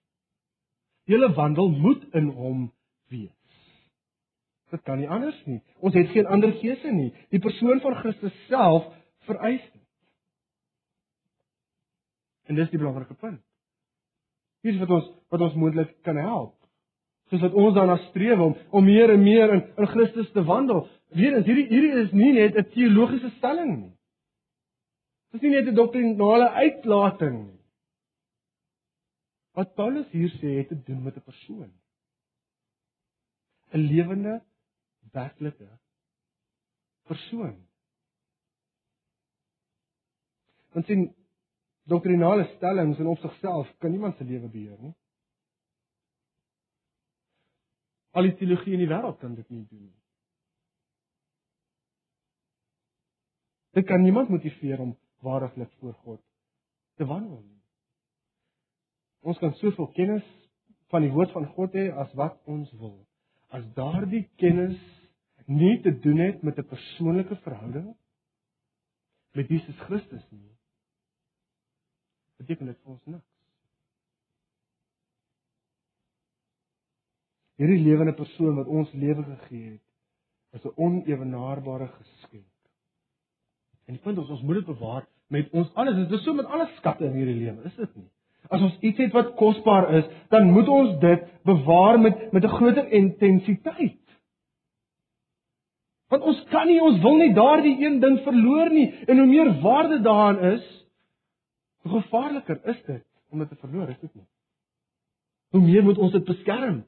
[1.14, 2.68] Julle wandel moet in hom
[3.08, 3.41] wees.
[4.72, 5.60] Dit kan nie anders nie.
[5.84, 7.12] Ons het geen ander keuse nie.
[7.34, 8.88] Die persoon van Christus self
[9.28, 9.80] vereis dit.
[12.48, 13.42] En dis die belangrike punt.
[14.64, 16.56] Hier is wat ons wat ons moontlik kan help.
[17.32, 20.86] Soos wat ons daarna streef om om meer en meer in in Christus te wandel.
[21.16, 23.94] Weer is hierdie hierdie is nie net 'n teologiese stelling nie.
[25.32, 27.60] Dit is nie net 'n doktrinale uitlating nie.
[29.54, 31.72] Wat Paulus hier sê het te doen met 'n persoon.
[33.74, 34.42] 'n lewende
[35.12, 35.70] werklike
[37.10, 37.58] persoon.
[40.72, 41.10] Want sien
[41.84, 44.94] doktrinale stellings in op sigself kan niemand se lewe beheer nie.
[48.12, 50.00] Al die teologie in die wêreld kan dit nie doen nie.
[53.72, 56.22] Dit kan niemand motiveer om waaraglik voor God
[57.00, 57.62] te wandel nie.
[59.22, 60.28] Ons kan soveel kennis
[60.92, 63.00] van die woord van God hê as wat ons wil.
[63.52, 64.80] As daardie kennis
[65.52, 67.96] nie te doen het met 'n persoonlike verhouding
[69.32, 70.56] met Jesus Christus nie,
[72.38, 73.32] beteken dit vir ons niks.
[77.56, 79.88] Hierdie lewende persoon wat ons lewe gegee het,
[80.52, 82.56] is 'n onewenaarbare geskenk.
[83.86, 85.96] En die punt is ons moet dit bewaar met ons alles.
[85.96, 88.10] Dit is so met alle skatte in hierdie lewe, is dit nie?
[88.52, 92.56] As ons iets het wat kosbaar is, dan moet ons dit bewaar met met 'n
[92.58, 94.00] groter intensiteit.
[96.12, 98.90] Want ons kan nie, ons wil nie daardie een ding verloor nie.
[99.08, 100.66] En hoe meer waarde daarin is,
[101.82, 104.28] hoe gevaarliker is dit om dit te verloor, is dit nie?
[105.52, 106.84] Hoe meer moet ons dit beskerm?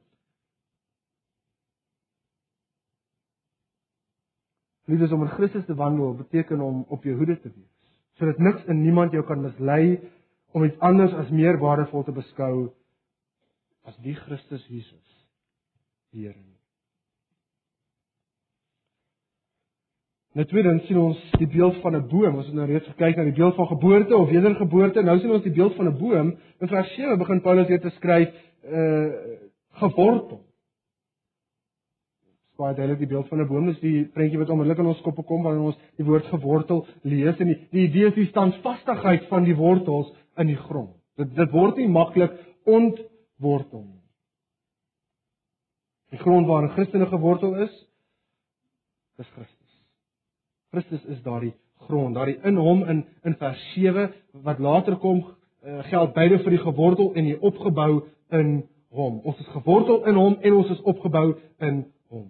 [4.92, 7.72] Liefdes om in Christus te wandel beteken om op jou hoede te wees
[8.14, 9.96] sodat niks en niemand jou kan mislei
[10.54, 12.70] om iets anders as meer waardevol te beskou
[13.90, 15.02] as die Christus Jesus
[16.14, 16.40] die Here.
[20.34, 22.36] Nou tweedens sien ons die beeld van 'n boom.
[22.36, 25.04] Ons het nou reeds gekyk na die beeld van geboorte of wedergeboorte.
[25.04, 26.38] Nou sien ons die beeld van 'n boom.
[26.60, 28.30] In vers 7 begin Paulus weer te skryf
[28.64, 29.12] uh
[29.74, 30.42] gewortel
[32.58, 35.24] baie duidelik die beeld van 'n boom, dis die prentjie wat onmiddellik in ons koppe
[35.24, 39.44] kom wanneer ons die woord gewortel lees en die, die idee is die standvastigheid van
[39.44, 40.96] die wortels in die grond.
[41.20, 42.34] Dit dit word nie maklik
[42.66, 44.02] ontwortel nie.
[46.14, 47.74] Die grond waarin Christene gewortel is,
[49.18, 49.80] is Christus.
[50.74, 51.54] Christus is daardie
[51.88, 54.12] grond, daardie in hom in in vers 7
[54.46, 59.20] wat later kom uh, geld beide vir die gewortel en die opgebou in hom.
[59.26, 62.30] Ons is gewortel in hom en ons is opgebou in hom.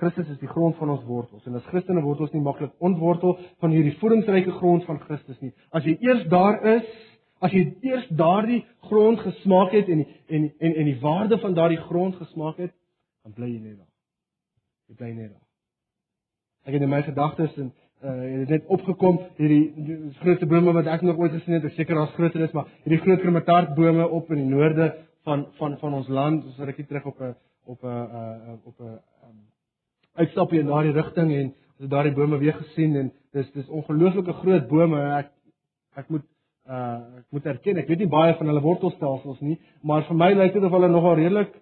[0.00, 3.36] Christus is die grond van ons wortels en as Christene word ons nie maklik ontwortel
[3.62, 5.52] van hierdie voedingsryke grond van Christus nie.
[5.70, 6.88] As jy eers daar is,
[7.44, 11.78] as jy eers daardie grond gesmaak het en en en en die waarde van daardie
[11.86, 12.74] grond gesmaak het,
[13.22, 13.92] dan bly jy net daar.
[14.90, 15.46] Jy bly net daar.
[16.66, 17.72] Ek het in my gedagtes en
[18.04, 22.12] uh het net opgekom hierdie grootste bome wat ek nog ooit gesien het, seker as
[22.18, 24.90] groter is, maar hierdie groot kremataartbome op in die noorde
[25.24, 28.98] van van van ons land, as ek terug op 'n op 'n uh op 'n
[29.28, 29.53] um,
[30.20, 33.68] uitstap hier na die rigting en ons het daardie bome weer gesien en dis dis
[33.68, 35.30] ongelooflike groot bome ek
[36.02, 36.26] ek moet
[36.70, 40.30] uh ek moet erken ek weet nie baie van hulle wortelstelsels nie maar vir my
[40.32, 41.56] lyk dit of hulle nogal redelik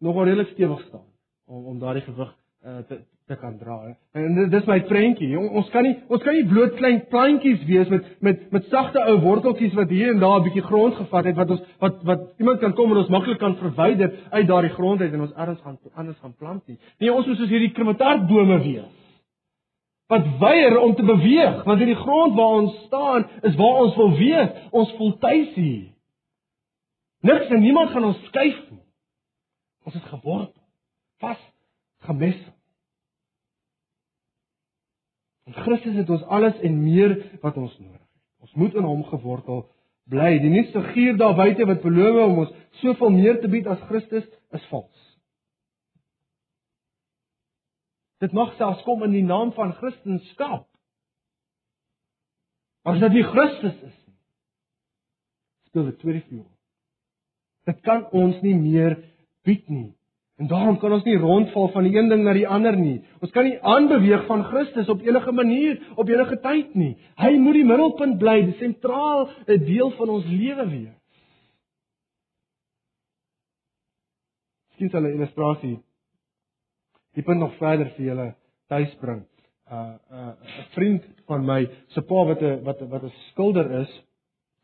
[0.00, 1.06] nogal redelik stewig staan
[1.46, 2.32] om om daardie gewig
[2.64, 3.76] uh, te te kan dra.
[4.18, 5.30] En dis my prentjie.
[5.38, 9.18] Ons kan nie ons kan nie bloot klein plantjies wees met met met sagte ou
[9.22, 12.60] worteltjies wat hier en daar 'n bietjie grond gevat het wat ons wat wat iemand
[12.60, 15.78] kan kom en ons maklik kan verwyder uit daardie grond uit en ons erns gaan
[15.94, 16.78] anders gaan plant nie.
[16.98, 19.00] Nee, ons moet soos hierdie kremataartbome wees.
[20.08, 24.16] Wat weier om te beweeg, want hierdie grond waar ons staan is waar ons wil
[24.16, 24.50] wees.
[24.70, 25.92] Ons voel tuis hier.
[27.20, 28.82] Niks en niemand gaan ons skuif nie.
[29.84, 30.62] Ons is gewortel,
[31.18, 31.38] vas
[32.06, 32.52] gemessel.
[35.46, 38.10] In Christus het ons alles en meer wat ons nodig het.
[38.46, 39.64] Ons moet in hom gewortel
[40.10, 40.36] bly.
[40.42, 44.26] Die nuutste gier daar buite wat beloof om ons soveel meer te bied as Christus
[44.54, 45.08] is vals.
[48.22, 50.62] Dit mag selfs kom in die naam van Christendom.
[52.86, 54.18] As dit nie Christus is nie.
[55.70, 56.50] Speel dit tweede viool.
[57.66, 58.98] Dit kan ons nie meer
[59.46, 59.90] bied nie.
[60.40, 63.02] En daarom kan ons nie rondval van die een ding na die ander nie.
[63.20, 66.96] Ons kan nie aanbeweeg van Christus op enige manier op enige tyd nie.
[67.20, 70.98] Hy moet die middelpunt bly, die sentraal 'n deel van ons lewe wees.
[74.74, 75.78] Skien hulle 'n illustrasie.
[77.14, 78.34] Die punt nog verder vir julle
[78.68, 79.26] tuis bring.
[79.70, 83.12] 'n uh, 'n uh, 'n vriend van my, se pa wat 'n wat wat 'n
[83.30, 84.02] skilder is,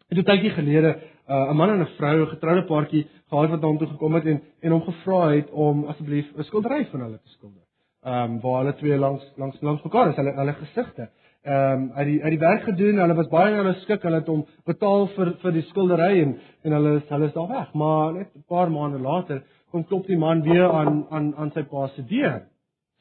[0.09, 3.61] het 'n tydjie gelede uh, 'n man en 'n vrou, 'n getroude paartjie gehad wat
[3.61, 7.01] na hom toe gekom het en en hom gevra het om asseblief 'n skildery van
[7.01, 7.63] hulle te skilder.
[8.03, 11.09] Ehm um, waar hulle twee langs langs langs mekaar is, hulle hulle gesigte.
[11.43, 14.27] Ehm um, uit die uit die werk gedoen, hulle was baie hulle skik, hulle het
[14.27, 17.73] hom betaal vir vir die skildery en en hulle is hulle is daar weg.
[17.75, 21.63] Maar net 'n paar maande later kom klop die man weer aan aan aan sy
[21.63, 22.43] pa se deur.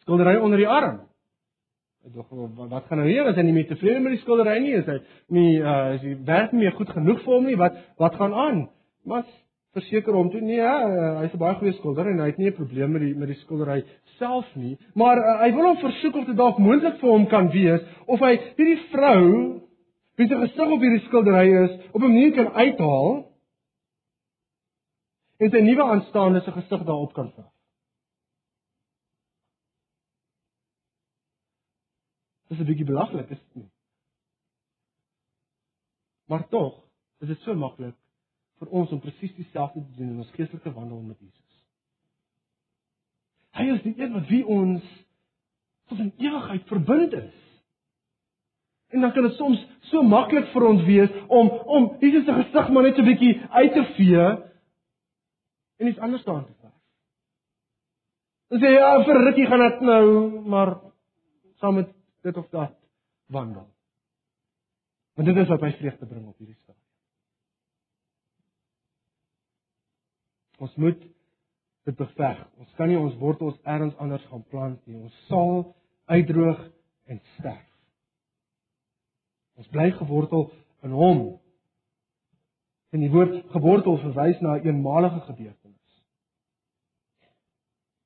[0.01, 1.06] Skildery onder die arm.
[2.13, 3.27] Dog wat gaan nou hier?
[3.27, 4.75] Is hy nie meer tevrede met die skildery nie?
[4.77, 4.97] Is hy
[5.35, 7.57] nie uh is die werk nie meer goed genoeg vir hom nie?
[7.59, 8.61] Wat wat gaan aan?
[9.03, 9.25] Maar
[9.75, 12.55] verseker hom toe nee, uh, hy's 'n baie goeie skilder en hy het nie 'n
[12.59, 13.83] probleem met die met die skildery
[14.17, 17.51] self nie, maar uh, hy wil hom versoek of dit dalk moontlik vir hom kan
[17.51, 19.23] wees of hy hierdie vrou
[20.17, 23.25] wie se gesig op hierdie skildery is, op 'n manier kan uithaal
[25.39, 27.56] en sy nuwe aanstaande se gesig daarop kan verf.
[32.47, 33.71] Dis 'n bietjie belaglik, is dit nie?
[36.27, 36.83] Maar tog
[37.19, 37.95] is dit so maklik
[38.59, 41.65] vir ons om presies dieselfde te doen in ons geestelike wandel met Jesus.
[43.57, 44.83] Hy is die een met wie ons
[45.87, 47.37] tot in ewigheid verbind is.
[48.89, 52.69] En dan kan dit soms so maklik vir ons wees om om Jesus se gesig
[52.69, 54.27] maar net so 'n bietjie uit te vee
[55.77, 56.73] en iets anders aan te pas.
[58.49, 60.05] Ons sê ja, vir rukkie gaan dit nou,
[60.47, 60.77] maar
[61.59, 61.96] saam met
[62.27, 62.75] dit of dat
[63.25, 63.67] wandel.
[65.13, 66.83] Want dit is wat my vreugde bring op hierdie stadium.
[70.57, 71.01] Ons moet
[71.87, 72.43] dit beveg.
[72.57, 74.99] Ons kan nie ons wortels elders anders gaan plant nie.
[74.99, 75.75] Ons sal
[76.11, 76.61] uitdroog
[77.07, 77.65] en sterf.
[79.57, 80.49] Ons bly gewortel
[80.85, 81.21] in Hom.
[82.93, 85.75] En die woord gewortel verwys na 'n eenmalige gebeurtenis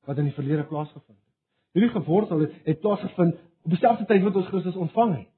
[0.05, 1.36] wat in die verlede plaasgevind het.
[1.71, 5.30] Hierdie gewortel het, het plaasgevind op dieselfde tyd wat ons Christus ontvang het.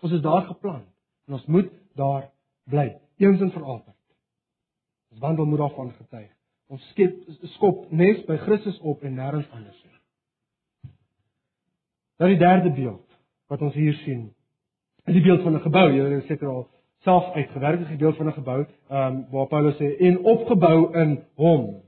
[0.00, 0.88] Ons is daar geplant
[1.26, 2.30] en ons moet daar
[2.70, 3.94] bly, eens en vir altyd.
[5.10, 6.30] Ons wandel moet daarvan getuig.
[6.66, 7.18] Ons skep
[7.56, 10.92] skop nes by Christus op en nêrens anders nie.
[12.16, 13.04] Dan die derde beeld
[13.50, 14.32] wat ons hier sien.
[15.06, 15.92] Is die beeld van 'n gebou.
[15.92, 16.68] Jy het seker al
[17.06, 21.24] self uitgewerk die beeld van 'n gebou, ehm um, waar Paulus sê en opgebou in
[21.34, 21.82] hom.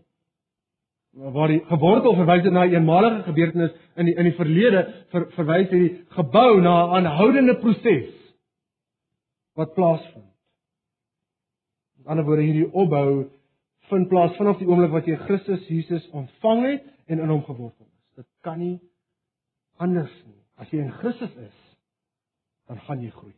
[1.18, 5.70] Waar die gewortel verwys na 'n eenmalige gebeurtenis in die in die verlede ver, verwys
[5.70, 8.14] hierdie gebou na 'n aanhoudende proses
[9.54, 10.34] wat plaasvind.
[11.96, 13.30] Met ander woorde hierdie opbou
[13.88, 17.86] vind plaas vanaf die oomblik wat jy Christus Jesus ontvang het en in hom gewortel
[17.86, 18.14] is.
[18.14, 18.78] Dit kan nie
[19.76, 20.42] anders nie.
[20.54, 21.58] As jy in Christus is,
[22.66, 23.34] dan gaan jy groei.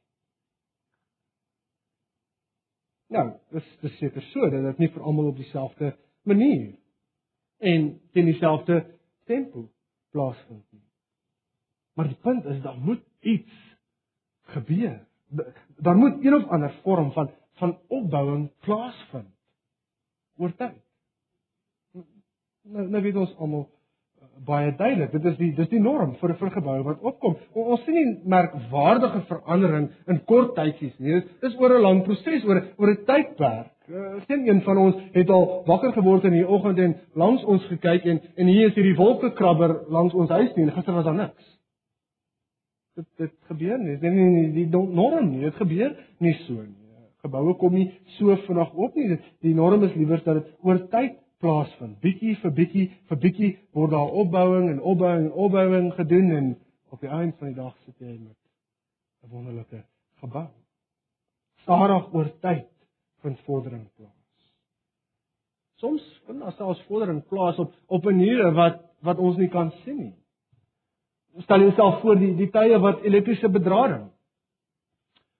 [3.10, 5.94] Nou, dis dis seker so dat dit nie vir almal op dieselfde
[6.28, 6.76] manier
[7.60, 8.80] en teen dieselfde
[9.28, 9.68] tempo
[10.10, 10.84] plaasvind nie.
[11.94, 13.76] Maar die punt is daar moet iets
[14.40, 15.06] gebeur.
[15.76, 19.34] Daar moet een of ander vorm van van opbouing plaasvind
[20.36, 20.78] oor tyd.
[22.62, 23.66] Nou nou weet ons almal
[24.46, 27.36] baie duidelik, dit is die dis die norm vir vir gebou wat opkom.
[27.52, 31.20] O, ons sien nie merkwaardige verandering in kort tydjies nie.
[31.20, 33.70] Dit is oor 'n lang proses, oor oor 'n tydperk.
[33.90, 37.64] Uh, geen een van ons het al wakker geword in die oggend en langs ons
[37.64, 40.70] gekyk en en hier is hierdie wolkekrabber langs ons huis nie.
[40.70, 41.58] Gister was daar niks.
[42.96, 43.98] Dit dit gebeur nie.
[43.98, 45.40] Dit is nie die norm nie.
[45.40, 46.80] Dit gebeur nie so nie
[47.22, 49.18] geboue kom nie so vinnig op nie.
[49.44, 51.98] Die norm is liewer dat dit oor tyd plaasvind.
[52.04, 56.50] Bietjie vir bietjie vir bietjie word daar opbouing en opbouing en opbouing gedoen en
[56.90, 58.36] op die einde van die dag sit jy met
[59.24, 59.84] 'n wonderlike
[60.20, 60.46] gebou.
[61.62, 62.68] Stadig oor tyd
[63.22, 64.54] vind vordering plaas.
[65.76, 69.72] Soms vind daar selfs vordering plaas op op 'n manier wat wat ons nie kan
[69.84, 70.14] sien nie.
[71.38, 74.10] Stel jouself voor die die tye wat elektriese bedrading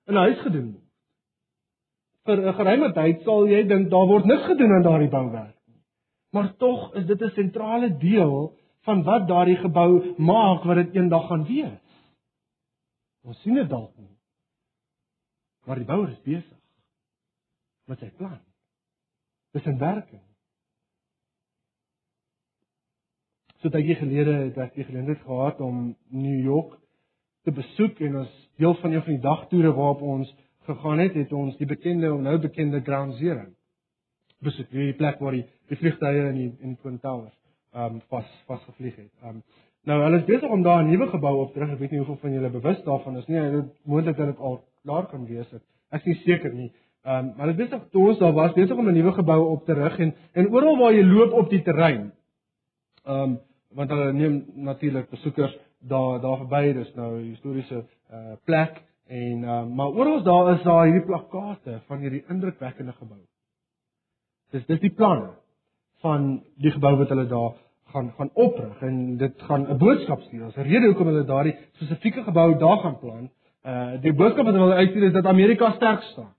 [0.06, 0.90] in 'n huis gedoen word
[2.24, 5.59] vir 'n geruime tyd sal jy dink daar word niks gedoen aan daardie bouwerk.
[6.30, 11.26] Maar tog is dit 'n sentrale deel van wat daardie gebou maak wat dit eendag
[11.26, 11.80] gaan wees.
[13.22, 14.16] Ons sien dit dalk nie.
[15.64, 16.58] Maar die bouer is besig
[17.84, 18.40] met sy plan.
[19.52, 20.22] Dis 'n werking.
[23.60, 26.78] So jy gelede het ek die geleentheid gehad om New York
[27.42, 31.32] te besoek en ons deel van een van die dagtoere waarop ons gegaan het, het
[31.32, 33.46] ons die bekende nou bekende Ground Zero
[34.44, 37.36] besoek, die plek waar die die vliegtye in die in die Twin Towers
[37.72, 39.10] ehm um, vas vasgevlieg het.
[39.22, 39.42] Ehm um,
[39.88, 41.72] nou hulle is besig om daar 'n nuwe gebou op te rig.
[41.72, 43.40] Ek weet nie hoeveel van julle bewus daarvan is nie.
[43.50, 45.54] Dit moontlik dat dit al klaar kan wees.
[45.90, 46.72] Ek is seker nie.
[47.04, 49.64] Ehm um, maar hulle besig toe ons daar was besig om 'n nuwe gebou op
[49.64, 52.12] te rig en en oral waar jy loop op die terrein.
[53.04, 53.38] Ehm um,
[53.74, 56.72] want hulle neem natuurlik besoekers daar daar verby.
[56.72, 61.98] Dis nou historiese uh, plek En uh, maar oral daar is daar hierdie plakate van
[61.98, 63.18] hierdie indrukwekkende gebou.
[64.50, 65.34] Dis dis die planne
[66.02, 67.52] van die gebou wat hulle daar
[67.92, 70.44] gaan gaan oprig en dit gaan 'n boodskap stuur.
[70.44, 73.30] Ons rede hoekom hulle daardie spesifieke gebou daar gaan plan.
[73.64, 76.34] Uh die boodskap wat hulle uitstuur is dat Amerika sterk staan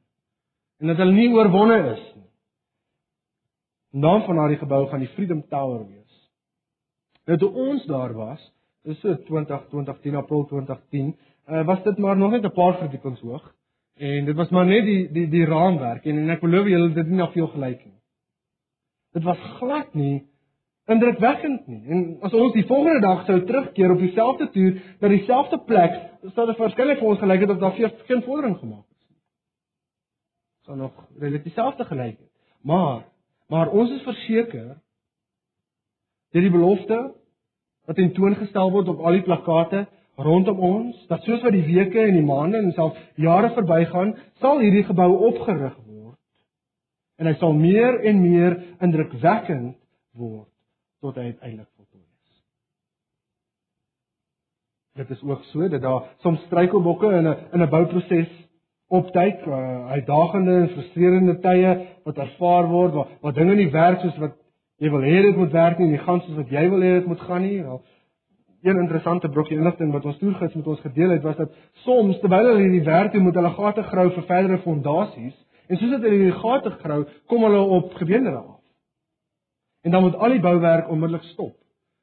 [0.80, 2.30] en dat hulle nie oorwonne is nie.
[3.92, 6.30] Naam van daardie gebou gaan die Freedom Tower wees.
[7.26, 8.52] Nou toe ons daar was,
[8.84, 11.18] dis so 20 2010 April 2010
[11.50, 13.56] uh, was dit maar nog net 'n paar verdiepings hoog
[13.96, 16.98] en dit was maar net die die die raamwerk en, en ek belowe julle dit
[16.98, 18.01] het nie nog veel gelyk nie.
[19.14, 20.28] Dit was glad nie
[20.92, 21.84] indrukwekkend nie.
[21.88, 25.94] En as ons die volgende dag sou terugkeer op dieselfde toer na dieselfde plek,
[26.36, 29.20] sou dit waarskynlik vir ons gelyk het of daar geen vordering gemaak is nie.
[30.68, 32.30] Sou nog relatief dieselfde gelyk het.
[32.62, 33.06] Maar
[33.52, 34.78] Maar ons is verseker
[36.32, 37.00] deur die belofte
[37.90, 39.84] wat in toon gestel word op al die plakate
[40.22, 44.62] rondom ons, dat soos wat die weke en die maande en self jare verbygaan, sal
[44.64, 45.91] hierdie gebou opgerig word
[47.22, 49.76] en hy sal meer en meer indrukwekkend
[50.18, 50.50] word
[51.02, 52.40] tot hy uiteindelik voltooi is.
[55.02, 58.32] Dit is ook so dat daar soms struikelblokke in 'n in 'n bouproses
[58.88, 61.72] opduik, uh, uitdagende en frustrerende tye
[62.04, 64.36] wat ervaar word waar waar dinge nie werk soos wat
[64.78, 66.94] jy wil hê dit moet werk nie en nie gaan soos wat jy wil hê
[67.00, 67.64] dit moet gaan nie.
[67.64, 67.82] Wel,
[68.62, 71.54] een interessante brokkie inligting wat ons toegids met ons gedeel het was dat
[71.86, 75.38] soms terwyl hulle hierdie werk doen met hulle gate grou vir verdere fondasies
[75.72, 77.00] en soos dit hulle hierdie gate grou,
[77.32, 78.60] kom hulle op gebeendere af.
[79.88, 81.56] En dan moet al die bouwerk onmiddellik stop.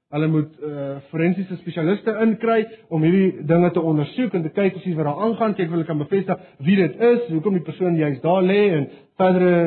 [0.09, 4.97] Hulle moet uh, forensiese spesialiste inkry om hierdie dinge te ondersoek en te kyk presies
[4.97, 8.25] wat daar aangaan, kyk of hulle kan bevestig wie dit is, hoekom die persoon juist
[8.25, 8.87] daar lê en
[9.21, 9.59] verdere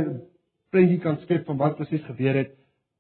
[0.74, 2.56] prentjie kan skep van wat presies gebeur het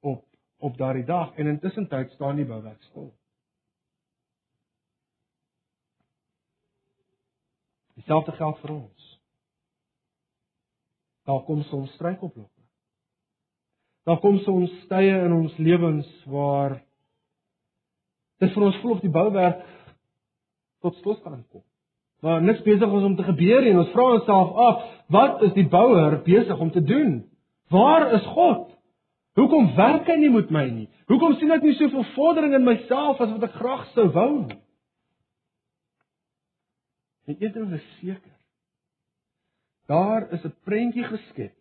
[0.05, 0.21] op
[0.61, 1.33] op daardie dag.
[1.41, 3.09] En intussen tyd staan die bouwerk stil.
[7.97, 9.10] Dieselfde geld vir ons.
[11.31, 12.61] Daar kom soms struikelblokke.
[14.03, 16.81] Daar kom soms tye in ons lewens waar
[18.41, 19.61] dit vir ons voel of die bouwerk
[20.83, 21.63] tot stilstand kom.
[22.25, 24.83] Maar niks besig is om te gebeur en ons vra onsself af,
[25.15, 27.15] wat is die bouer besig om te doen?
[27.71, 28.67] Waar is God?
[29.39, 30.89] Hoekom werk hy nie met my nie?
[31.07, 34.59] Hoekom sien ek nie soveel vordering in myself as wat ek graag sou wou nie?
[37.31, 38.40] En een ding is seker.
[39.91, 41.57] Daar is 'n prentjie geskep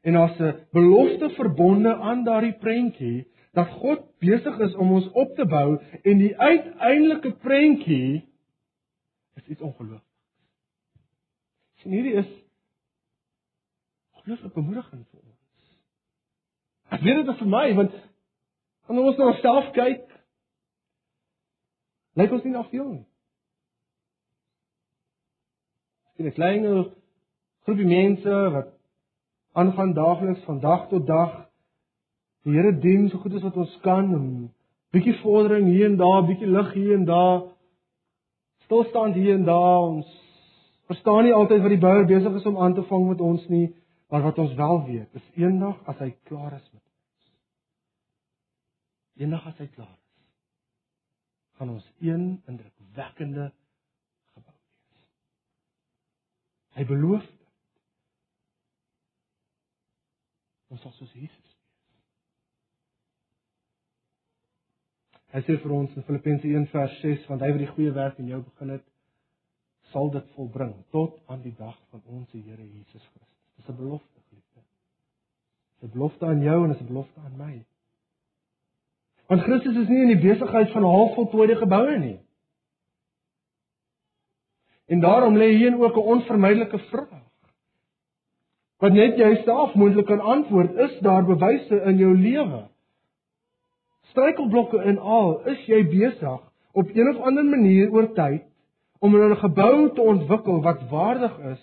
[0.00, 5.34] en daar's 'n belofte verbonde aan daardie prentjie dat God besig is om ons op
[5.34, 8.28] te bou en die uiteindelike prentjie
[9.34, 10.02] is iets ongelooflik.
[11.74, 12.28] Sien hierdie is
[14.16, 15.80] ongelooflik bemoedigend vir ons.
[16.88, 17.96] Ek weet dit is vir my want
[18.86, 20.04] wanneer ons na onsself kyk
[22.12, 23.06] lyk ons nie na veel nie.
[26.16, 26.94] Sien 'n klein
[27.66, 28.68] groepie mense wat
[29.58, 31.34] aangaan daagliks van dag tot dag
[32.46, 34.26] die Here dien so goed as wat ons kan en
[34.94, 37.40] bietjie vordering hier en daar, bietjie lig hier en daar.
[38.68, 39.82] Stilstand hier en daar.
[39.82, 40.12] Ons
[40.86, 43.66] verstaan nie altyd wat die Bouer besig is om aan te vang met ons nie,
[44.14, 47.30] maar wat ons wel weet, is eendag as hy klaar is met ons.
[49.26, 50.02] Eendag as hy klaar is,
[51.58, 53.50] gaan ons een indrukwekkende
[56.76, 57.36] Hy beloof dit.
[60.68, 61.56] Ons sal soos Jesus wees.
[65.36, 68.40] Hy sê vir ons in Filippense 1:6 want hy wat die goeie werk in jou
[68.42, 68.84] begin het,
[69.92, 73.34] sal dit volbring tot aan die dag van ons Here Jesus Christus.
[73.56, 74.60] Dis 'n belofte, geliefde.
[75.80, 77.64] Dis 'n belofte aan jou en dis 'n belofte aan my.
[79.28, 82.18] Want Christus is nie in die besigheid van halfvoltooide geboue nie.
[84.86, 87.25] En daarom lê hier ook 'n onvermydelike vraag.
[88.82, 92.66] Wat net jy self moontlik kan antwoord, is daar bewyse in jou lewe?
[94.12, 96.42] Struikelblokke en al, is jy besig
[96.76, 98.44] op een of ander manier oor tyd
[99.00, 101.62] om 'n gebou te ontwikkel wat waardig is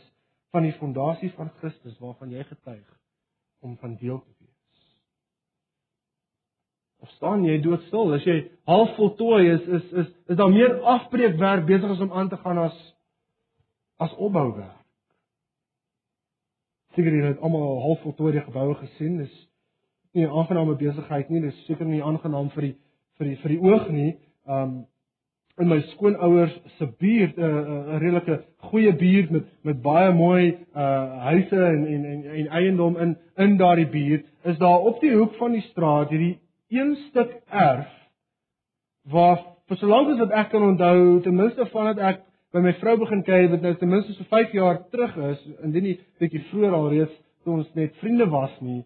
[0.51, 2.99] van die fondasie van Christus waarvan jy getuig
[3.61, 4.81] om van deel te wees?
[6.99, 8.13] Of staan jy doodstil?
[8.13, 12.29] As jy half voltooi is, is is is daar meer afbreekwerk besig as om aan
[12.29, 12.95] te gaan as
[13.97, 14.82] as opbouwerk.
[16.95, 19.17] Seker julle het almal half voltooide geboue gesien.
[19.17, 19.49] Dis
[20.13, 21.41] nie 'n aangename besigheid nie.
[21.41, 22.75] Dis seker nie aangenaam vir die
[23.17, 24.17] vir die vir die oog nie.
[24.47, 24.85] Um
[25.61, 29.81] in my skoonouers se buurt 'n uh, 'n uh, uh, redelike goeie buurt met met
[29.81, 34.79] baie mooi uh huise en en en, en eiendom in in daardie buurt is daar
[34.79, 36.39] op die hoek van die straat hierdie
[36.69, 37.91] een stuk erf
[39.03, 42.21] waar vir solank as wat ek kan onthou ten minste vandat ek
[42.53, 45.87] by my vrou begin kyk wat nou ten minste so 5 jaar terug is, indien
[45.87, 48.83] nie bietjie vroeër al reeds toe ons net vriende was nie,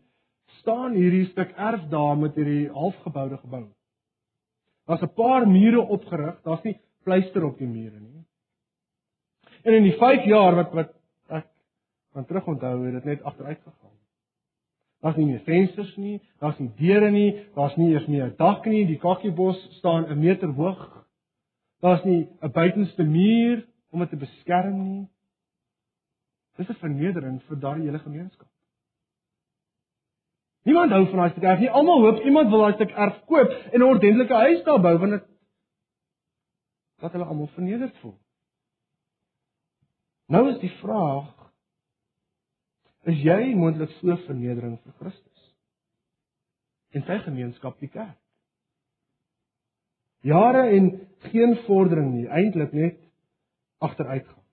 [0.61, 3.65] staan hierdie stuk erf daar met hierdie halfgeboude gebou.
[4.87, 8.23] Daar's 'n paar mure opgerig, daar's nie pleister op die mure nie.
[9.63, 10.93] En in die 5 jaar wat wat
[11.29, 11.47] ek
[12.13, 13.97] van terug onthou het dit net agteruit gegaan.
[15.01, 18.65] Daar's nie meer vensters nie, daar's nie deure nie, daar's nie eers meer 'n dak
[18.65, 21.06] nie, die kakkiebos staan 'n meter hoog
[21.81, 25.07] Daar's nie 'n buitenste muur om dit te beskerm nie.
[26.55, 28.47] Dis 'n vernedering vir daardie hele gemeenskap.
[30.63, 31.69] Niemand hou van daai stuk erf nie.
[31.69, 35.11] Almal hoop iemand wil daai stuk erf koop en 'n ordentlike huis daar bou want
[35.11, 35.25] dit
[36.99, 38.17] wat hulle almal vernederd voel.
[40.27, 41.51] Nou is die vraag:
[43.03, 45.37] Is jy moontlik so vernedering vir Christus?
[46.95, 48.17] en sy gemeenskap die kerk.
[50.25, 50.89] Jare en
[51.29, 52.97] geen vordering nie, eintlik net
[53.77, 54.43] agteruitgang.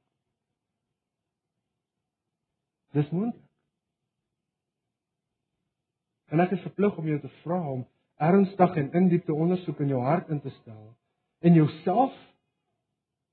[2.95, 3.43] Dis moontlik.
[6.31, 7.83] En ek is verplig om jou te vra om
[8.23, 10.95] ernstig en in diepte ondersoek in jou hart in te stel
[11.45, 12.15] en jouself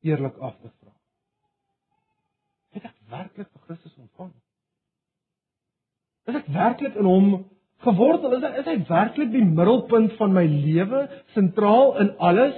[0.01, 0.93] eerlik af te vra.
[2.75, 4.31] Het ek werklik vir Christus ontvang?
[6.29, 7.31] Is ek werklik in hom
[7.85, 8.35] gewortel?
[8.37, 11.05] Is hy, is hy werklik die middelpunt van my lewe,
[11.35, 12.57] sentraal in alles?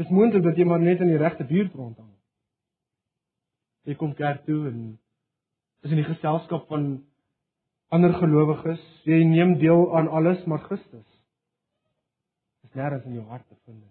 [0.00, 2.10] Dis moontlik dat jy maar net in die regte buurt rondhang.
[3.84, 4.78] Jy kom kerk toe en
[5.84, 6.94] is in die geselskap van
[7.94, 8.82] ander gelowiges.
[9.06, 11.06] Jy neem deel aan alles maar Christus.
[12.64, 13.84] Is nêrens in jou hart te vind.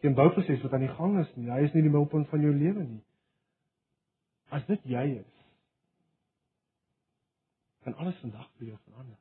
[0.00, 1.50] Geen bouproses wat aan die gang is nie.
[1.50, 3.02] Hy is nie die middelpunt van jou lewe nie.
[4.50, 5.34] As dit jy is,
[7.84, 9.18] kan alles vandag vir jou verander.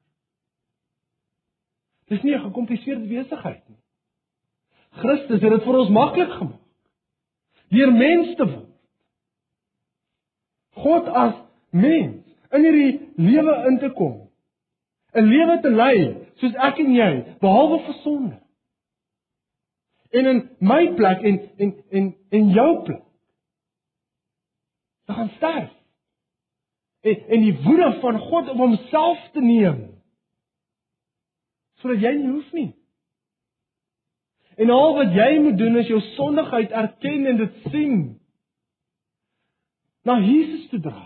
[2.09, 3.77] Dis nie 'n gekompliseerde besigheid nie.
[4.91, 6.65] Christus het dit vir ons maklik gemaak.
[7.69, 8.69] Deur mens te word.
[10.79, 11.35] God as
[11.69, 14.29] mens in hierdie lewe in te kom.
[15.13, 15.97] 'n Lewe te lei
[16.41, 17.11] soos ek en jy,
[17.41, 18.37] behalwe vir sonde.
[20.09, 23.08] En in my plek en en en en jou plek.
[25.09, 25.69] Te gaan sterf.
[27.01, 29.87] En en die woede van God op homself te neem
[31.79, 32.71] sodat jy nie hoef nie.
[34.59, 38.01] En al wat jy moet doen is jou sondigheid erken en dit sien.
[40.03, 41.05] Na Jesus toe dra.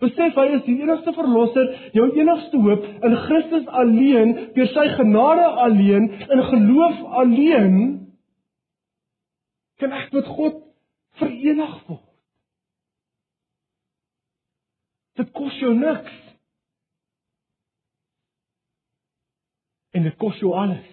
[0.00, 5.44] Besef hy is die enigste verlosser, jou enigste hoop in Christus alleen, deur sy genade
[5.66, 7.76] alleen, in geloof alleen
[9.82, 10.58] kan ek met God
[11.20, 12.11] verenig word.
[15.18, 16.22] Dit kos jou niks.
[19.92, 20.88] en dit kos jou alles.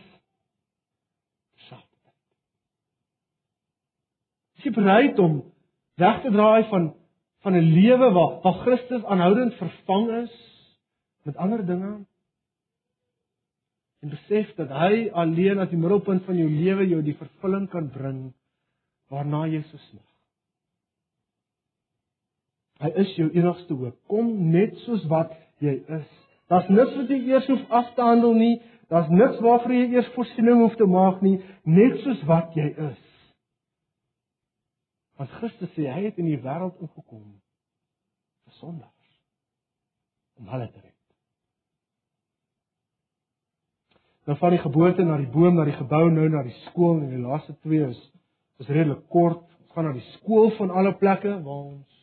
[1.69, 1.85] Sat.
[4.59, 5.41] Is jy bereid om
[5.99, 6.93] weg te draai van
[7.39, 10.33] van 'n lewe waar waar Christus aanhoudend vervang is
[11.23, 12.05] met ander dinge?
[14.01, 17.89] En besef dat hy alleen as die middelpunt van jou lewe jou die vervulling kan
[17.89, 18.33] bring
[19.07, 20.08] waarna jy so smag.
[22.79, 23.95] Hy is jou enigste hoop.
[24.07, 26.09] Kom net soos wat jy is.
[26.49, 28.55] Daar's niks wat jy eers hoef af te handel nie.
[28.89, 33.01] Daar's niks waarvoor jy eers voorsiening hoef te maak nie, net soos wat jy is.
[35.19, 39.11] Want Christus sê hy het in die wêreld ingekom vir sondaars
[40.39, 40.95] om hulle te red.
[44.25, 47.11] Dan van die geboorte na die boom na die gebou nou na die skool en
[47.11, 47.99] die laaste twee is
[48.63, 49.43] is redelik kort.
[49.59, 51.98] Ons gaan na die skool van alle plekke waar ons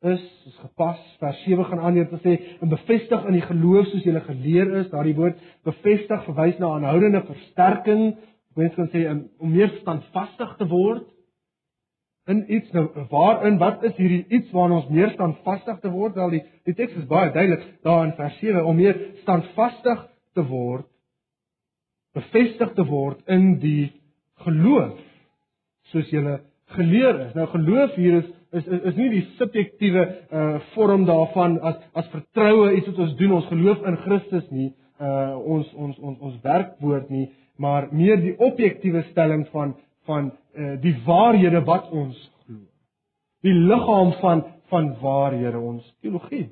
[0.00, 3.88] is is gepas vers 7 gaan aan hier te sê en bevestig in die geloof
[3.90, 4.90] soos jy geleer is.
[4.92, 8.14] Daardie woord bevestig verwys na aanhoudende versterking.
[8.56, 11.04] Mense kan sê om meer standvastig te word
[12.30, 12.72] in iets.
[12.72, 16.16] Nou waarin wat is hierdie iets waarna ons meer standvastig te word?
[16.16, 20.46] Wel die die teks is baie duidelik daar in vers 7 om meer standvastig te
[20.48, 20.88] word
[22.16, 23.90] bevestig te word in die
[24.44, 24.98] geloof
[25.92, 26.38] soos jy
[26.76, 27.34] geleer is.
[27.34, 32.08] Nou geloof hier is is is, is nie die subjektiewe uh vorm daarvan as as
[32.14, 34.70] vertroue iets wat ons doen ons geloof in Christus nie
[35.00, 37.28] uh ons ons ons ons werkwoord nie
[37.60, 39.76] maar meer die objektiewe stelling van
[40.08, 42.64] van uh die waarhede wat ons glo.
[43.46, 46.48] Die liggaam van van waarhede ons teologie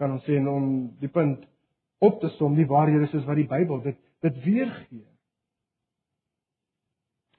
[0.00, 0.68] kan ons sê om
[1.00, 1.44] die punt
[2.02, 5.06] op te som die waarhede soos wat die Bybel dit dit weergee.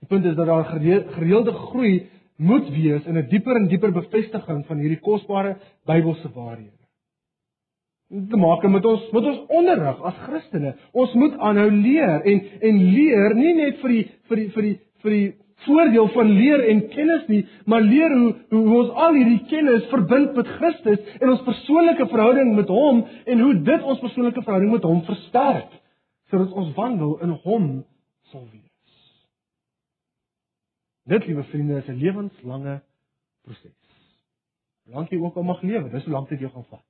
[0.04, 4.66] Die punt is dat daar gereelde groei moet wees in 'n dieper en dieper bevestiging
[4.66, 6.84] van hierdie kosbare Bybelse waarhede.
[8.10, 10.76] Dit maak met ons met ons onderrig as Christene.
[10.92, 14.78] Ons moet aanhou leer en en leer nie net vir die vir die vir die
[15.04, 15.34] vir die
[15.66, 20.36] voordeel van leer en kennis nie, maar leer hoe hoe ons al hierdie kennis verbind
[20.36, 24.84] met Christus en ons persoonlike verhouding met hom en hoe dit ons persoonlike verhouding met
[24.90, 25.80] hom versterk
[26.32, 27.66] sodat ons wandel in hom
[28.32, 28.63] sal wees.
[31.04, 32.82] Dit, liewe vriende, is 'n lewenslange
[33.42, 33.84] proses.
[34.84, 36.86] Solank jy ook al mag lewe, dis hoe lank dit jou gaan vat.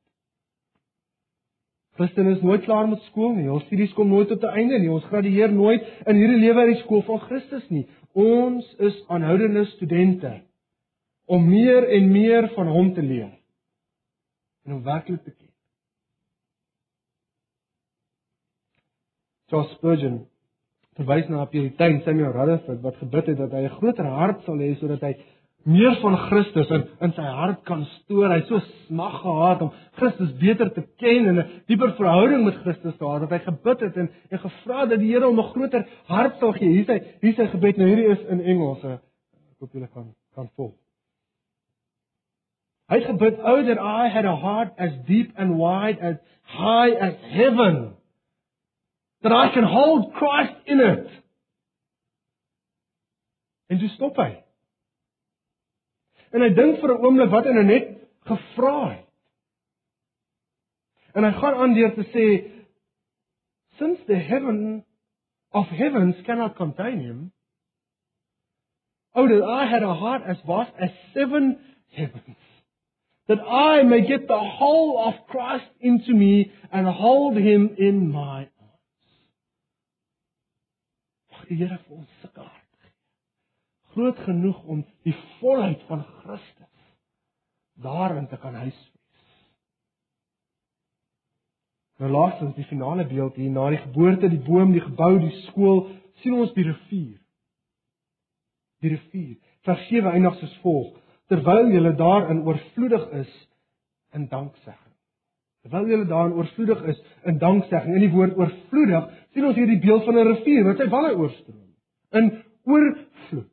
[1.93, 3.51] Christen is nooit klaar met skool nie.
[3.51, 4.89] Ons studies kom nooit tot 'n einde nie.
[4.91, 7.87] Ons gradueer nooit in hierdie lewe uit die skool van Christus nie.
[8.13, 10.41] Ons is aanhoudende studente
[11.25, 13.39] om meer en meer van hom te leer
[14.63, 15.51] en om werklik te ken.
[19.47, 20.27] Charles Spurgeon
[20.97, 24.75] verwys na Puritein Samuel Rutherford wat gebid het dat hy 'n groter hart sal hê
[24.79, 25.13] sodat hy
[25.63, 28.29] meer van Christus in in sy hart kan stoor.
[28.29, 32.97] Hy so smag gehad om Christus beter te ken en 'n dieper verhouding met Christus
[32.97, 35.87] te hê dat hy gebid het en en gevra dat die Here hom 'n groter
[36.07, 36.69] hart sal gee.
[36.69, 37.77] Hier is hy, hier is sy gebed.
[37.77, 38.83] Nou hierdie is in Engels.
[38.83, 39.01] Ek
[39.59, 40.73] hoop julle kan kan volg.
[42.89, 46.93] Hy het gebid, "Oh that I had a heart as deep and wide as high
[46.99, 47.95] as heaven,
[49.23, 51.07] that I can hold Christ in it."
[53.69, 54.43] En so stop hy.
[56.33, 57.87] En hy dink vir 'n oomblik wat hy nou net
[58.27, 59.09] gevra het.
[61.15, 62.27] En hy gaan aan deur te sê
[63.77, 64.83] since the heaven
[65.51, 67.31] of heavens cannot contain him
[69.15, 71.59] oh that I had a heart as vast as seven
[71.91, 72.37] heavens
[73.27, 78.49] that I may get the whole of Christ into me and hold him in my.
[81.43, 82.91] Mag die Here vir ons sulke hart gee.
[83.91, 86.85] Groot genoeg om die volheid van Christus
[87.83, 89.33] daarin te kan huisves.
[91.99, 95.83] Nou laastens die finale beeld hier na die geboorte, die boom, die gebou, die skool,
[96.23, 97.19] sien ons die rivier.
[98.79, 99.35] Die rivier.
[99.67, 100.95] Vers 7 eindig soos volg:
[101.27, 103.35] terwyl julle daarin oorvloedig is
[104.15, 104.92] in danksegging.
[105.63, 107.95] Terwyl julle daarin oorvloedig is in danksegging.
[107.95, 111.15] In die woord oorvloedig sien ons hier die beeld van 'n rivier wat sy walle
[111.15, 111.69] oorstroom.
[112.11, 112.31] In
[112.63, 113.49] oorvloed.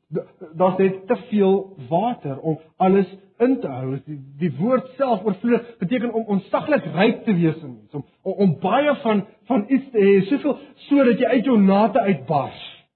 [0.58, 3.06] Daar's net te veel water om alles
[3.38, 4.00] in te hou.
[4.04, 8.32] Die, die woord self oorvloedig beteken om onsaglik ryk te wees in mens, om, om
[8.32, 10.58] om baie van van iets te hê, soveel
[10.88, 12.86] sodat jy uit jou nate uitbars.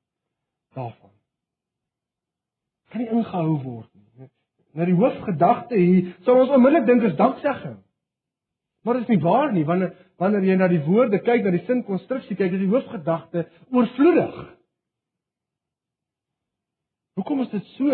[0.74, 1.10] Daarvan.
[2.90, 3.90] Kan nie ingehou word
[4.74, 7.76] na die hoofgedagte hier, sou ons onmiddellik dink is danksegging.
[8.84, 11.64] Maar dit is nie waar nie, wanneer wanneer jy na die woorde kyk, na die
[11.66, 14.36] sinkonstruksie kyk, is die hoofgedagte oorvloedig.
[17.18, 17.90] Hoekom is dit so?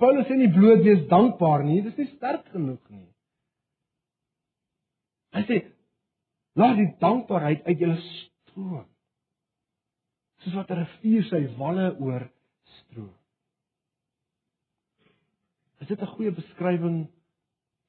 [0.00, 3.06] Paulus sê nie bloot wees dankbaar nie, dis nie sterk genoeg nie.
[5.34, 5.60] Hy sê
[6.58, 8.86] laat die dankbaarheid uit julle stroom.
[10.44, 13.14] Soos wat 'n rivier sy walle oorstroom.
[15.80, 17.08] Is dit 'n goeie beskrywing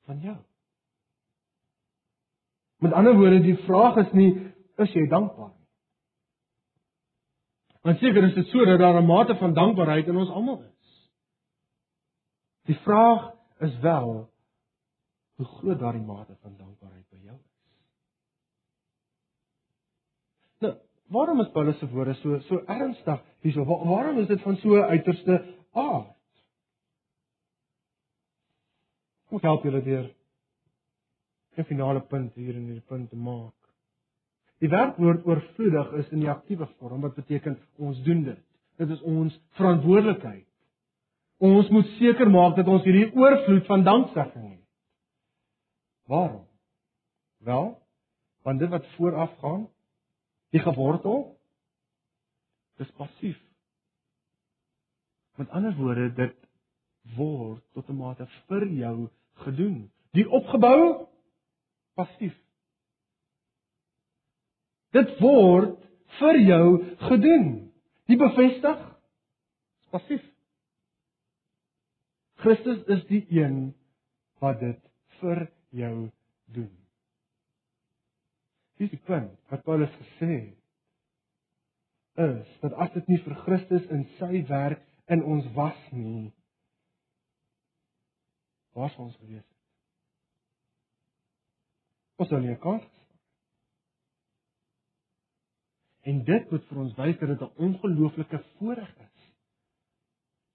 [0.05, 0.37] van jou?
[2.85, 4.31] Met ander woorde, die vraag is nie
[4.77, 5.65] is jy dankbaar nie.
[7.85, 11.09] Want seker is dit so dat daar 'n mate van dankbaarheid in ons almal is.
[12.65, 14.29] Die vraag is wel
[15.35, 17.55] hoe groot daardie mate van dankbaarheid by jou is.
[20.59, 20.73] Nou,
[21.07, 23.65] waarom is Paulus se woorde so so ernstig hierso?
[23.65, 26.13] Waarom is dit van so uiterste aard?
[29.25, 30.13] Kom help julle deur
[31.57, 33.53] 'n finale punt hier in hierdie punt te maak.
[34.59, 38.43] Die werkwoord oorvloedig is in die aktiewe vorm wat beteken ons doen dit.
[38.77, 40.47] Dit is ons verantwoordelikheid.
[41.37, 44.63] Ons moet seker maak dat ons hierdie oorvloed van danksegging het.
[46.07, 46.45] Waarom?
[47.37, 47.81] Wel,
[48.43, 49.67] want dit wat vooraf gaan,
[50.55, 51.35] die gewortel
[52.79, 53.39] dis passief.
[55.35, 56.35] Met ander woorde, dit
[57.15, 59.09] word tot 'n mate vir jou
[59.43, 59.91] gedoen.
[60.11, 61.07] Die opgebou
[61.99, 62.35] passief.
[64.95, 65.79] Dit word
[66.19, 66.67] vir jou
[67.09, 67.47] gedoen.
[68.07, 68.81] Die bevestig
[69.91, 70.23] passief.
[72.43, 73.73] Christus is die een
[74.43, 74.81] wat dit
[75.19, 75.95] vir jou
[76.55, 76.71] doen.
[78.79, 80.61] Dis die punt wat Paulus gesê het
[82.15, 86.29] is dat as dit nie vir Christus in sy werk in ons was nie,
[88.75, 89.54] waar sou ons gewees het?
[92.15, 93.19] Ons sou nie 'n kans gestaan.
[96.01, 99.33] En dit moet vir ons wys dat dit 'n ongelooflike voorreg is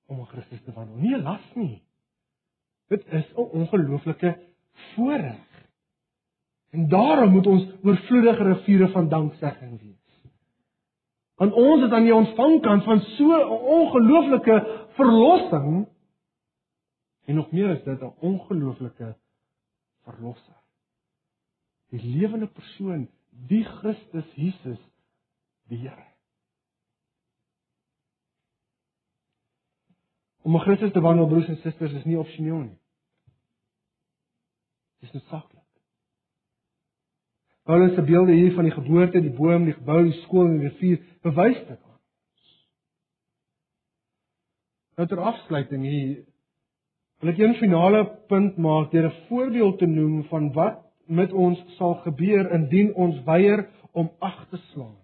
[0.07, 0.97] om aan Christus te wandel.
[0.97, 1.83] Nie 'n las nie.
[2.89, 4.39] Dit is 'n ongelooflike
[4.95, 5.69] voorreg.
[6.71, 9.99] En daarom moet ons oorvloedige riviere van danksegging wees.
[11.37, 15.89] Want ons het aan die ontvangkant van so 'n ongelooflike verlossing
[17.31, 19.17] En nog meer is dit 'n ongelooflike
[20.03, 20.63] verlosser.
[21.91, 24.79] Die lewende persoon, die Christus Jesus,
[25.71, 26.07] die Here.
[30.43, 32.79] Om met Christus te wandel, broers en susters, is nie opsioneel nie.
[35.01, 35.67] Dit is noodsaaklik.
[37.69, 40.69] Paulus se beelde hier van die geboorte, die boom, die gebou, die skool en die
[40.69, 41.99] rivier bewys dit aan.
[44.99, 46.17] Nou ter afsluiting hier
[47.21, 51.61] wil ek 'n finale punt maak deur 'n voorbeeld te noem van wat met ons
[51.77, 54.97] sal gebeur indien ons weier om ag te slaan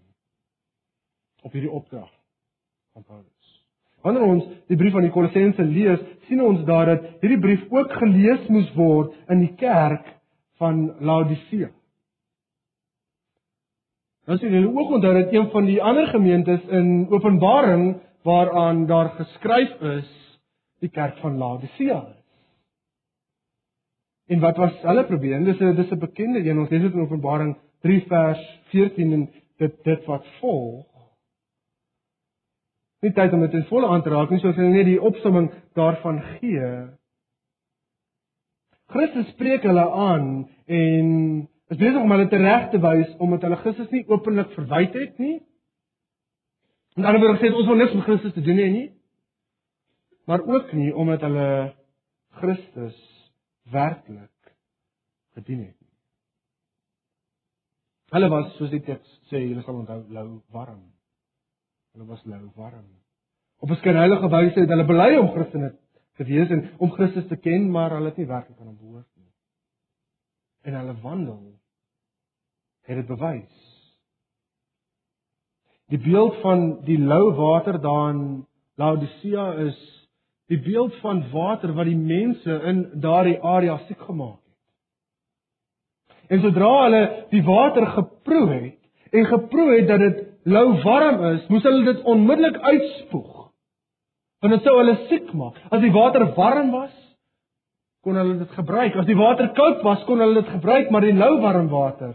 [1.42, 2.10] op hierdie opdrag
[2.94, 3.32] van Paulus.
[4.06, 7.94] Wanneer ons die brief aan die Kolossense lees, sien ons daar dat hierdie brief ook
[8.00, 10.06] gelees moes word in die kerk
[10.62, 11.70] van Laodicea.
[14.26, 17.96] Dan sien julle ook onthou dat een van die ander gemeentes in Openbaring
[18.26, 20.08] waaraan daar geskryf is,
[20.82, 22.25] die kerk van Laodicea is.
[24.26, 25.44] En wat was hulle probleem?
[25.44, 26.58] Dis 'n dis 'n bekende een.
[26.58, 30.86] Ons lees dit in Openbaring 3 vers 14 en dit dit wat volg.
[33.00, 35.50] Nie tyd om dit in volle aan te raak nie, soos hulle net die opsomming
[35.74, 36.70] daarvan gee.
[38.86, 41.08] Christus spreek hulle aan en
[41.68, 45.40] is besig om hulle tereg te wys omdat hulle Christus nie openlik verwyd het nie.
[46.96, 48.86] En dan word gesê ons wil niks met Christus te doen hê nie.
[50.26, 51.74] Maar ook nie omdat hulle
[52.40, 52.96] Christus
[53.70, 54.54] werklik
[55.34, 55.94] gedien het nie.
[58.14, 60.84] Hulle was soos die teks sê, julle sal onthou lou warm.
[61.94, 62.86] Hulle was lou warm.
[63.58, 65.76] Op 'n skynheilige wyse het hulle bely om Christene
[66.16, 69.08] te wees en om Christus te ken, maar hulle het nie werklik aan hom behoort
[69.16, 69.32] nie.
[70.62, 71.60] En hulle wandel
[72.86, 73.64] het dit bewys.
[75.86, 79.95] Die beeld van die lou water daar in Laodicea is
[80.50, 84.56] die beeld van water wat die mense in daardie area siek gemaak het.
[86.30, 91.46] En sodra hulle die water geproe het en geproe het dat dit lou warm is,
[91.50, 93.32] moes hulle dit onmiddellik uitspoeg.
[94.42, 95.58] Want dit sou hulle siek maak.
[95.70, 96.94] As die water warm was,
[98.06, 98.94] kon hulle dit gebruik.
[98.94, 102.14] As die water koud was, kon hulle dit gebruik, maar die lou warm water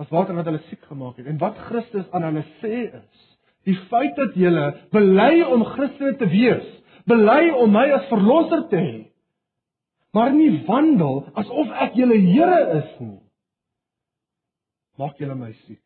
[0.00, 1.26] was water wat hulle siek gemaak het.
[1.28, 3.24] En wat Christus aan hulle sê is,
[3.68, 4.52] die feit dat jy
[4.94, 6.68] bely om Christen te wees,
[7.10, 8.98] bely om my as verlosser te hê.
[10.14, 13.20] Maar nie wandel asof ek julle Here is nie.
[14.98, 15.84] Maak julle my siek.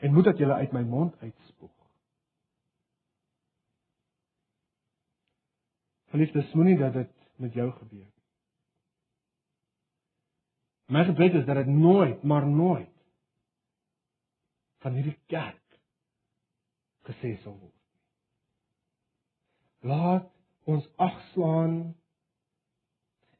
[0.00, 1.74] En moet dat julle uit my mond uitspoeg.
[6.10, 8.16] Geliefdes, moenie dat dit met jou gebeur nie.
[10.90, 12.88] My gebed is dat dit nooit, maar nooit
[14.82, 15.76] van hierdie kerk
[17.06, 17.79] gesê sal word.
[19.80, 20.28] Laat
[20.68, 21.94] ons agslaan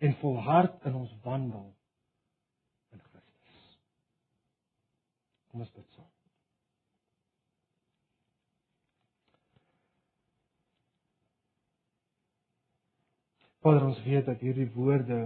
[0.00, 1.66] en volhard in ons wandel
[2.90, 3.58] in Christus.
[5.50, 6.08] Kom ons bid saam.
[13.60, 15.18] Vader, ons weet dat hierdie woorde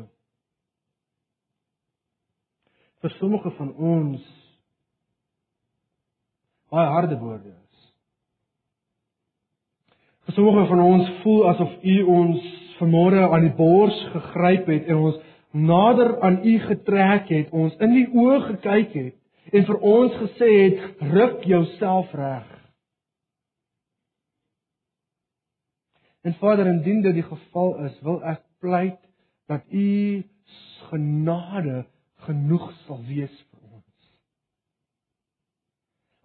[3.04, 4.24] vir sommige van ons
[6.74, 7.63] baie harde woorde is.
[10.32, 15.20] Sommige van ons voel asof U ons vanmôre aan die bors gegryp het en ons
[15.54, 20.50] nader aan U getrek het, ons in die oë gekyk het en vir ons gesê
[20.62, 20.80] het:
[21.12, 22.48] "Ruk jouself reg."
[26.24, 29.00] En Vader, indien dit die geval is, wil ek pleit
[29.46, 30.24] dat U
[30.88, 31.84] genade
[32.24, 34.10] genoeg sal wees vir ons.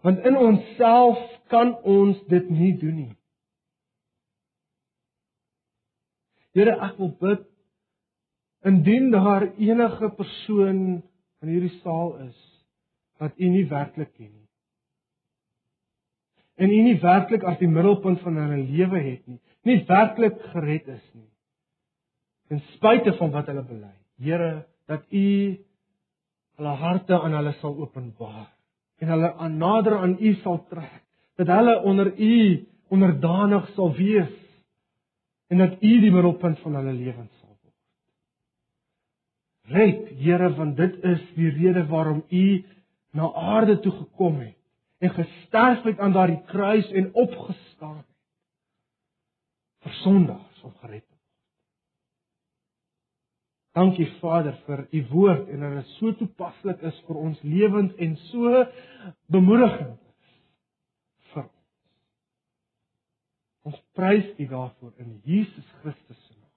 [0.01, 1.19] Want in onsself
[1.51, 3.18] kan ons dit nie doen nie.
[6.57, 7.45] Here, ek wil bid
[8.65, 10.79] indien daar enige persoon
[11.43, 12.37] in hierdie saal is
[13.19, 14.47] wat U nie werklik ken nie.
[16.59, 20.87] En U nie werklik as die middelpunt van hulle lewe het nie, nie werklik gered
[20.91, 21.29] is nie.
[22.49, 23.93] Ten spyte van wat hulle bely.
[24.19, 24.51] Here,
[24.89, 25.25] dat U
[26.59, 28.49] hulle harte aan hulle sal openbaar
[28.99, 31.03] en hulle aan nader aan U sal trek,
[31.39, 32.33] dat hulle onder U
[32.91, 34.33] onderdanig sal wees
[35.49, 37.75] en dat U die middelpunt van hulle lewens sal word.
[39.73, 42.45] Red, Here, want dit is die rede waarom U
[43.17, 44.55] na aarde toe gekom het
[44.99, 48.07] en gesterf het aan daardie kruis en opgestaan het
[49.85, 51.19] vir sondaars om gered te word.
[53.79, 58.15] Dankie Vader vir u woord en dat dit so toepaslik is vir ons lewens en
[58.27, 58.65] so
[59.31, 60.01] bemoedigend
[61.31, 61.55] vir ons.
[63.69, 66.53] Ons prys U daarvoor in Jesus Christus se naam.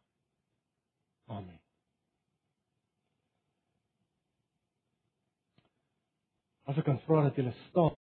[1.39, 1.59] Amen.
[6.65, 7.99] As ek kan vra dat julle staan